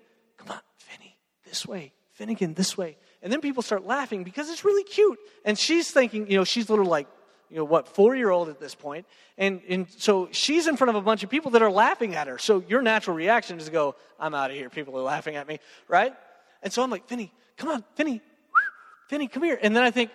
this 1.51 1.67
way. 1.67 1.93
Finnegan, 2.13 2.55
this 2.55 2.79
way. 2.79 2.97
And 3.23 3.33
then 3.33 3.41
people 3.41 3.63
start 3.63 3.85
laughing 3.85 4.25
because 4.25 4.49
it's 4.49 4.65
really 4.65 4.85
cute. 4.85 5.19
And 5.45 5.59
she's 5.59 5.91
thinking, 5.91 6.31
you 6.31 6.39
know, 6.39 6.45
she's 6.45 6.69
a 6.69 6.73
little 6.73 6.87
like 6.87 7.07
you 7.51 7.57
know, 7.57 7.65
what, 7.65 7.89
four 7.89 8.15
year 8.15 8.31
old 8.31 8.49
at 8.49 8.61
this 8.61 8.75
point. 8.75 9.07
And, 9.37 9.61
and 9.69 9.91
so 9.91 10.29
she's 10.31 10.69
in 10.69 10.77
front 10.77 10.91
of 10.91 10.95
a 10.95 11.01
bunch 11.01 11.25
of 11.25 11.31
people 11.31 11.51
that 11.53 11.63
are 11.63 11.71
laughing 11.71 12.15
at 12.15 12.29
her. 12.29 12.39
So 12.39 12.63
your 12.69 12.81
natural 12.81 13.17
reaction 13.17 13.59
is 13.59 13.65
to 13.65 13.73
go, 13.73 13.97
I'm 14.21 14.35
out 14.35 14.51
of 14.51 14.57
here. 14.57 14.71
People 14.71 14.97
are 14.97 15.03
laughing 15.03 15.35
at 15.35 15.49
me, 15.49 15.59
right? 15.89 16.15
And 16.63 16.73
so 16.73 16.83
I'm 16.83 16.91
like, 16.91 17.09
Finney, 17.09 17.33
come 17.57 17.69
on, 17.69 17.85
Finney, 17.97 18.23
Finney, 19.09 19.27
come 19.27 19.43
here. 19.43 19.59
And 19.61 19.75
then 19.75 19.83
I 19.83 19.91
think, 19.91 20.11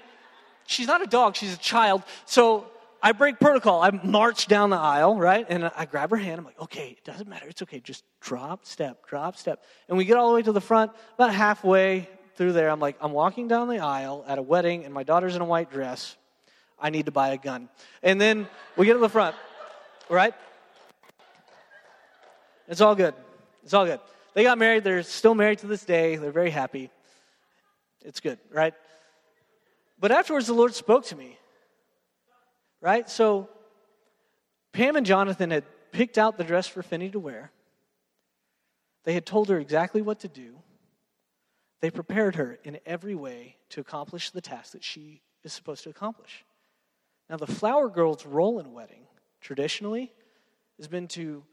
she's 0.65 0.87
not 0.87 1.01
a 1.01 1.07
dog, 1.07 1.35
she's 1.35 1.53
a 1.53 1.59
child. 1.59 2.03
So 2.25 2.67
I 3.05 3.11
break 3.11 3.39
protocol. 3.39 3.83
I 3.83 3.91
march 3.91 4.47
down 4.47 4.71
the 4.71 4.77
aisle, 4.77 5.15
right? 5.15 5.45
And 5.47 5.69
I 5.75 5.85
grab 5.85 6.09
her 6.09 6.17
hand. 6.17 6.39
I'm 6.39 6.45
like, 6.45 6.59
okay, 6.59 6.95
it 6.97 7.03
doesn't 7.03 7.29
matter. 7.29 7.47
It's 7.47 7.61
okay. 7.61 7.79
Just 7.79 8.03
drop, 8.19 8.65
step, 8.65 9.05
drop, 9.05 9.37
step. 9.37 9.63
And 9.87 9.95
we 9.95 10.05
get 10.05 10.17
all 10.17 10.29
the 10.29 10.33
way 10.33 10.41
to 10.41 10.51
the 10.51 10.59
front. 10.59 10.91
About 11.13 11.31
halfway 11.31 12.09
through 12.33 12.53
there, 12.53 12.67
I'm 12.67 12.79
like, 12.79 12.97
I'm 12.99 13.11
walking 13.11 13.47
down 13.47 13.69
the 13.69 13.77
aisle 13.77 14.25
at 14.27 14.39
a 14.39 14.41
wedding, 14.41 14.85
and 14.85 14.91
my 14.91 15.03
daughter's 15.03 15.35
in 15.35 15.43
a 15.43 15.45
white 15.45 15.69
dress. 15.69 16.17
I 16.79 16.89
need 16.89 17.05
to 17.05 17.11
buy 17.11 17.29
a 17.29 17.37
gun. 17.37 17.69
And 18.01 18.19
then 18.19 18.47
we 18.75 18.87
get 18.87 18.93
to 18.93 18.99
the 18.99 19.07
front, 19.07 19.35
right? 20.09 20.33
It's 22.67 22.81
all 22.81 22.95
good. 22.95 23.13
It's 23.63 23.75
all 23.75 23.85
good. 23.85 23.99
They 24.33 24.41
got 24.41 24.57
married. 24.57 24.83
They're 24.83 25.03
still 25.03 25.35
married 25.35 25.59
to 25.59 25.67
this 25.67 25.85
day. 25.85 26.15
They're 26.15 26.31
very 26.31 26.49
happy. 26.49 26.89
It's 28.03 28.19
good, 28.19 28.39
right? 28.51 28.73
But 29.99 30.11
afterwards, 30.11 30.47
the 30.47 30.55
Lord 30.55 30.73
spoke 30.73 31.05
to 31.05 31.15
me, 31.15 31.37
right? 32.85 33.09
So 33.09 33.49
Pam 34.71 34.95
and 34.95 35.07
Jonathan 35.07 35.49
had 35.49 35.63
picked 35.91 36.19
out 36.19 36.37
the 36.37 36.43
dress 36.43 36.67
for 36.67 36.83
Finney 36.83 37.09
to 37.09 37.19
wear. 37.19 37.51
They 39.05 39.13
had 39.15 39.25
told 39.25 39.49
her 39.49 39.57
exactly 39.57 40.03
what 40.03 40.19
to 40.19 40.27
do. 40.27 40.55
They 41.81 41.89
prepared 41.89 42.35
her 42.35 42.59
in 42.63 42.77
every 42.85 43.15
way 43.15 43.55
to 43.69 43.81
accomplish 43.81 44.29
the 44.29 44.39
task 44.39 44.73
that 44.73 44.83
she 44.83 45.21
is 45.43 45.51
supposed 45.51 45.83
to 45.85 45.89
accomplish. 45.89 46.45
Now, 47.27 47.37
the 47.37 47.47
flower 47.47 47.89
girl's 47.89 48.23
role 48.23 48.59
in 48.59 48.67
a 48.67 48.69
wedding, 48.69 49.07
traditionally, 49.41 50.13
has 50.77 50.87
been 50.87 51.07
to 51.09 51.43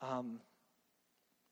um, 0.00 0.38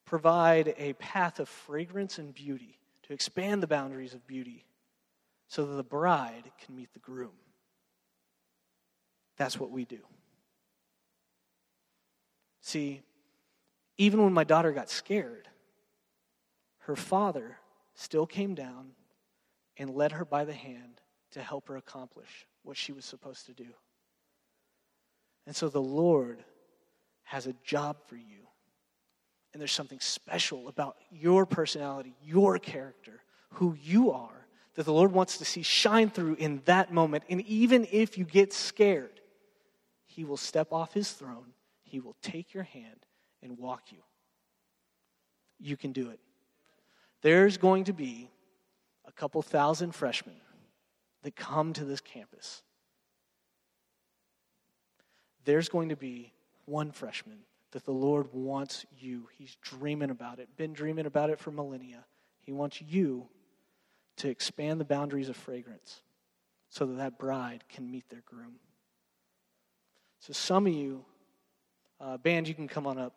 provide 0.04 0.72
a 0.78 0.92
path 0.94 1.40
of 1.40 1.48
fragrance 1.48 2.18
and 2.18 2.32
beauty, 2.32 2.78
to 3.04 3.12
expand 3.12 3.60
the 3.60 3.66
boundaries 3.66 4.14
of 4.14 4.24
beauty, 4.28 4.64
so 5.48 5.66
that 5.66 5.74
the 5.74 5.82
bride 5.82 6.44
can 6.64 6.76
meet 6.76 6.92
the 6.92 7.00
groom. 7.00 7.32
That's 9.40 9.58
what 9.58 9.70
we 9.70 9.86
do. 9.86 10.00
See, 12.60 13.00
even 13.96 14.22
when 14.22 14.34
my 14.34 14.44
daughter 14.44 14.70
got 14.70 14.90
scared, 14.90 15.48
her 16.80 16.94
father 16.94 17.56
still 17.94 18.26
came 18.26 18.54
down 18.54 18.90
and 19.78 19.94
led 19.94 20.12
her 20.12 20.26
by 20.26 20.44
the 20.44 20.52
hand 20.52 21.00
to 21.30 21.40
help 21.40 21.68
her 21.68 21.78
accomplish 21.78 22.46
what 22.64 22.76
she 22.76 22.92
was 22.92 23.06
supposed 23.06 23.46
to 23.46 23.54
do. 23.54 23.68
And 25.46 25.56
so 25.56 25.70
the 25.70 25.80
Lord 25.80 26.44
has 27.22 27.46
a 27.46 27.54
job 27.64 27.96
for 28.08 28.16
you. 28.16 28.46
And 29.54 29.60
there's 29.60 29.72
something 29.72 30.00
special 30.00 30.68
about 30.68 30.96
your 31.10 31.46
personality, 31.46 32.14
your 32.22 32.58
character, 32.58 33.22
who 33.54 33.74
you 33.82 34.10
are, 34.10 34.46
that 34.74 34.84
the 34.84 34.92
Lord 34.92 35.12
wants 35.12 35.38
to 35.38 35.46
see 35.46 35.62
shine 35.62 36.10
through 36.10 36.34
in 36.34 36.60
that 36.66 36.92
moment. 36.92 37.24
And 37.30 37.40
even 37.46 37.88
if 37.90 38.18
you 38.18 38.26
get 38.26 38.52
scared, 38.52 39.19
He 40.10 40.24
will 40.24 40.36
step 40.36 40.72
off 40.72 40.92
His 40.92 41.12
throne, 41.12 41.52
He 41.84 42.00
will 42.00 42.16
take 42.20 42.52
your 42.52 42.64
hand 42.64 43.06
and 43.42 43.56
walk 43.56 43.92
you. 43.92 43.98
You 45.60 45.76
can 45.76 45.92
do 45.92 46.10
it. 46.10 46.18
There's 47.22 47.56
going 47.56 47.84
to 47.84 47.92
be 47.92 48.28
a 49.06 49.12
couple 49.12 49.40
thousand 49.40 49.94
freshmen 49.94 50.34
that 51.22 51.36
come 51.36 51.72
to 51.74 51.84
this 51.84 52.00
campus, 52.00 52.62
there's 55.44 55.68
going 55.68 55.90
to 55.90 55.96
be 55.96 56.32
one 56.64 56.90
freshman 56.90 57.38
that 57.70 57.84
the 57.84 57.92
Lord 57.92 58.26
wants 58.32 58.84
you. 58.98 59.28
He's 59.38 59.56
dreaming 59.62 60.10
about 60.10 60.40
it, 60.40 60.48
been 60.56 60.72
dreaming 60.72 61.06
about 61.06 61.30
it 61.30 61.38
for 61.38 61.52
millennia. 61.52 62.04
He 62.40 62.52
wants 62.52 62.82
you 62.82 63.28
to 64.16 64.28
expand 64.28 64.80
the 64.80 64.84
boundaries 64.84 65.28
of 65.28 65.36
fragrance 65.36 66.02
so 66.68 66.84
that 66.86 66.96
that 66.96 67.18
bride 67.18 67.64
can 67.68 67.90
meet 67.90 68.08
their 68.08 68.22
groom. 68.26 68.56
So, 70.20 70.32
some 70.32 70.66
of 70.66 70.72
you, 70.72 71.04
uh, 72.00 72.16
band, 72.18 72.48
you 72.48 72.54
can 72.54 72.68
come 72.68 72.86
on 72.86 72.98
up. 72.98 73.14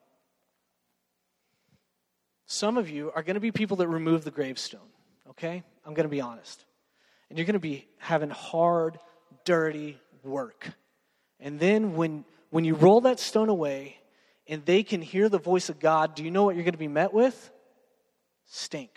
Some 2.46 2.78
of 2.78 2.90
you 2.90 3.12
are 3.16 3.24
going 3.24 3.36
to 3.36 3.40
be 3.40 3.52
people 3.52 3.78
that 3.78 3.88
remove 3.88 4.24
the 4.24 4.32
gravestone, 4.32 4.82
okay? 5.30 5.64
I'm 5.86 5.94
going 5.94 6.06
to 6.06 6.10
be 6.10 6.22
honest 6.22 6.66
and 7.34 7.40
you're 7.40 7.48
going 7.48 7.54
to 7.54 7.60
be 7.60 7.88
having 7.98 8.30
hard, 8.30 9.00
dirty 9.44 9.98
work. 10.24 10.70
And 11.40 11.60
then 11.60 11.96
when, 11.96 12.26
when 12.52 12.64
you 12.64 12.76
roll 12.76 13.02
that 13.02 13.20
stone 13.20 13.50
away 13.50 13.98
and 14.48 14.64
they 14.66 14.84
can 14.84 15.02
hear 15.02 15.30
the 15.30 15.40
voice 15.40 15.68
of 15.70 15.80
God, 15.80 16.14
do 16.14 16.24
you 16.24 16.30
know 16.30 16.44
what 16.44 16.54
you're 16.54 16.64
going 16.64 16.74
to 16.74 16.78
be 16.78 16.88
met 16.88 17.12
with? 17.12 17.52
Stink. 18.46 18.92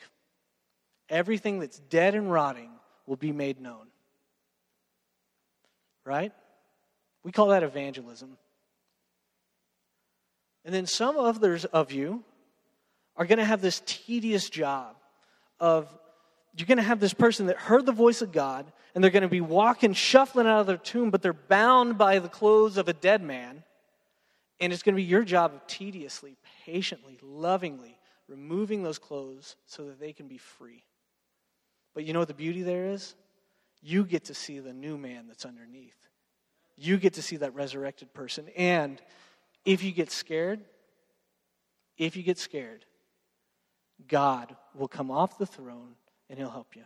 Everything 1.09 1.61
that's 1.61 1.79
dead 1.79 2.15
and 2.15 2.31
rotting 2.31 2.73
will 3.07 3.17
be 3.17 3.33
made 3.33 3.59
known. 3.59 3.87
Right? 6.05 6.35
We 7.27 7.33
call 7.33 7.49
that 7.49 7.65
evangelism. 7.65 8.39
And 10.65 10.73
then 10.73 10.87
some 10.87 11.17
others 11.17 11.65
of 11.65 11.91
you 11.91 12.23
are 13.17 13.27
going 13.27 13.41
to 13.41 13.45
have 13.45 13.61
this 13.61 13.83
tedious 13.85 14.49
job 14.49 14.95
of 15.59 15.93
you're 16.57 16.69
going 16.69 16.79
to 16.79 16.85
have 16.85 17.01
this 17.01 17.15
person 17.15 17.47
that 17.47 17.57
heard 17.57 17.85
the 17.85 17.91
voice 17.91 18.23
of 18.23 18.31
God, 18.31 18.71
and 18.95 19.03
they're 19.03 19.11
going 19.11 19.25
to 19.25 19.29
be 19.29 19.41
walking, 19.41 19.93
shuffling 19.93 20.47
out 20.47 20.61
of 20.61 20.69
their 20.69 20.77
tomb, 20.77 21.11
but 21.11 21.21
they're 21.21 21.33
bound 21.33 21.99
by 21.99 22.21
the 22.21 22.29
clothes 22.29 22.77
of 22.77 22.87
a 22.87 22.93
dead 22.93 23.23
man. 23.23 23.65
And 24.61 24.73
it's 24.73 24.85
going 24.85 24.95
to 24.95 25.03
be 25.03 25.03
your 25.03 25.25
job 25.25 25.53
of 25.53 25.67
tediously, 25.67 26.37
patiently, 26.65 27.19
lovingly 27.21 27.99
removing 28.29 28.85
those 28.85 29.01
clothes 29.01 29.57
so 29.67 29.87
that 29.87 29.99
they 29.99 30.13
can 30.13 30.29
be 30.29 30.39
free. 30.39 30.85
But 31.93 32.05
you 32.05 32.13
know 32.13 32.21
what 32.21 32.29
the 32.29 32.35
beauty 32.35 32.63
there 32.63 32.87
is? 32.87 33.17
you 33.83 34.05
get 34.05 34.25
to 34.25 34.35
see 34.35 34.59
the 34.59 34.73
new 34.73 34.99
man 34.99 35.27
that's 35.29 35.45
underneath. 35.45 36.06
You 36.77 36.99
get 36.99 37.15
to 37.15 37.23
see 37.23 37.37
that 37.39 37.55
resurrected 37.55 38.13
person. 38.13 38.49
And 38.57 39.01
if 39.65 39.83
you 39.83 39.93
get 39.93 40.11
scared, 40.11 40.61
if 41.97 42.17
you 42.17 42.23
get 42.23 42.39
scared, 42.39 42.85
God 44.09 44.55
will 44.75 44.89
come 44.89 45.11
off 45.11 45.39
the 45.39 45.47
throne 45.47 45.95
and 46.29 46.39
he'll 46.39 46.51
help 46.51 46.77
you. 46.77 46.83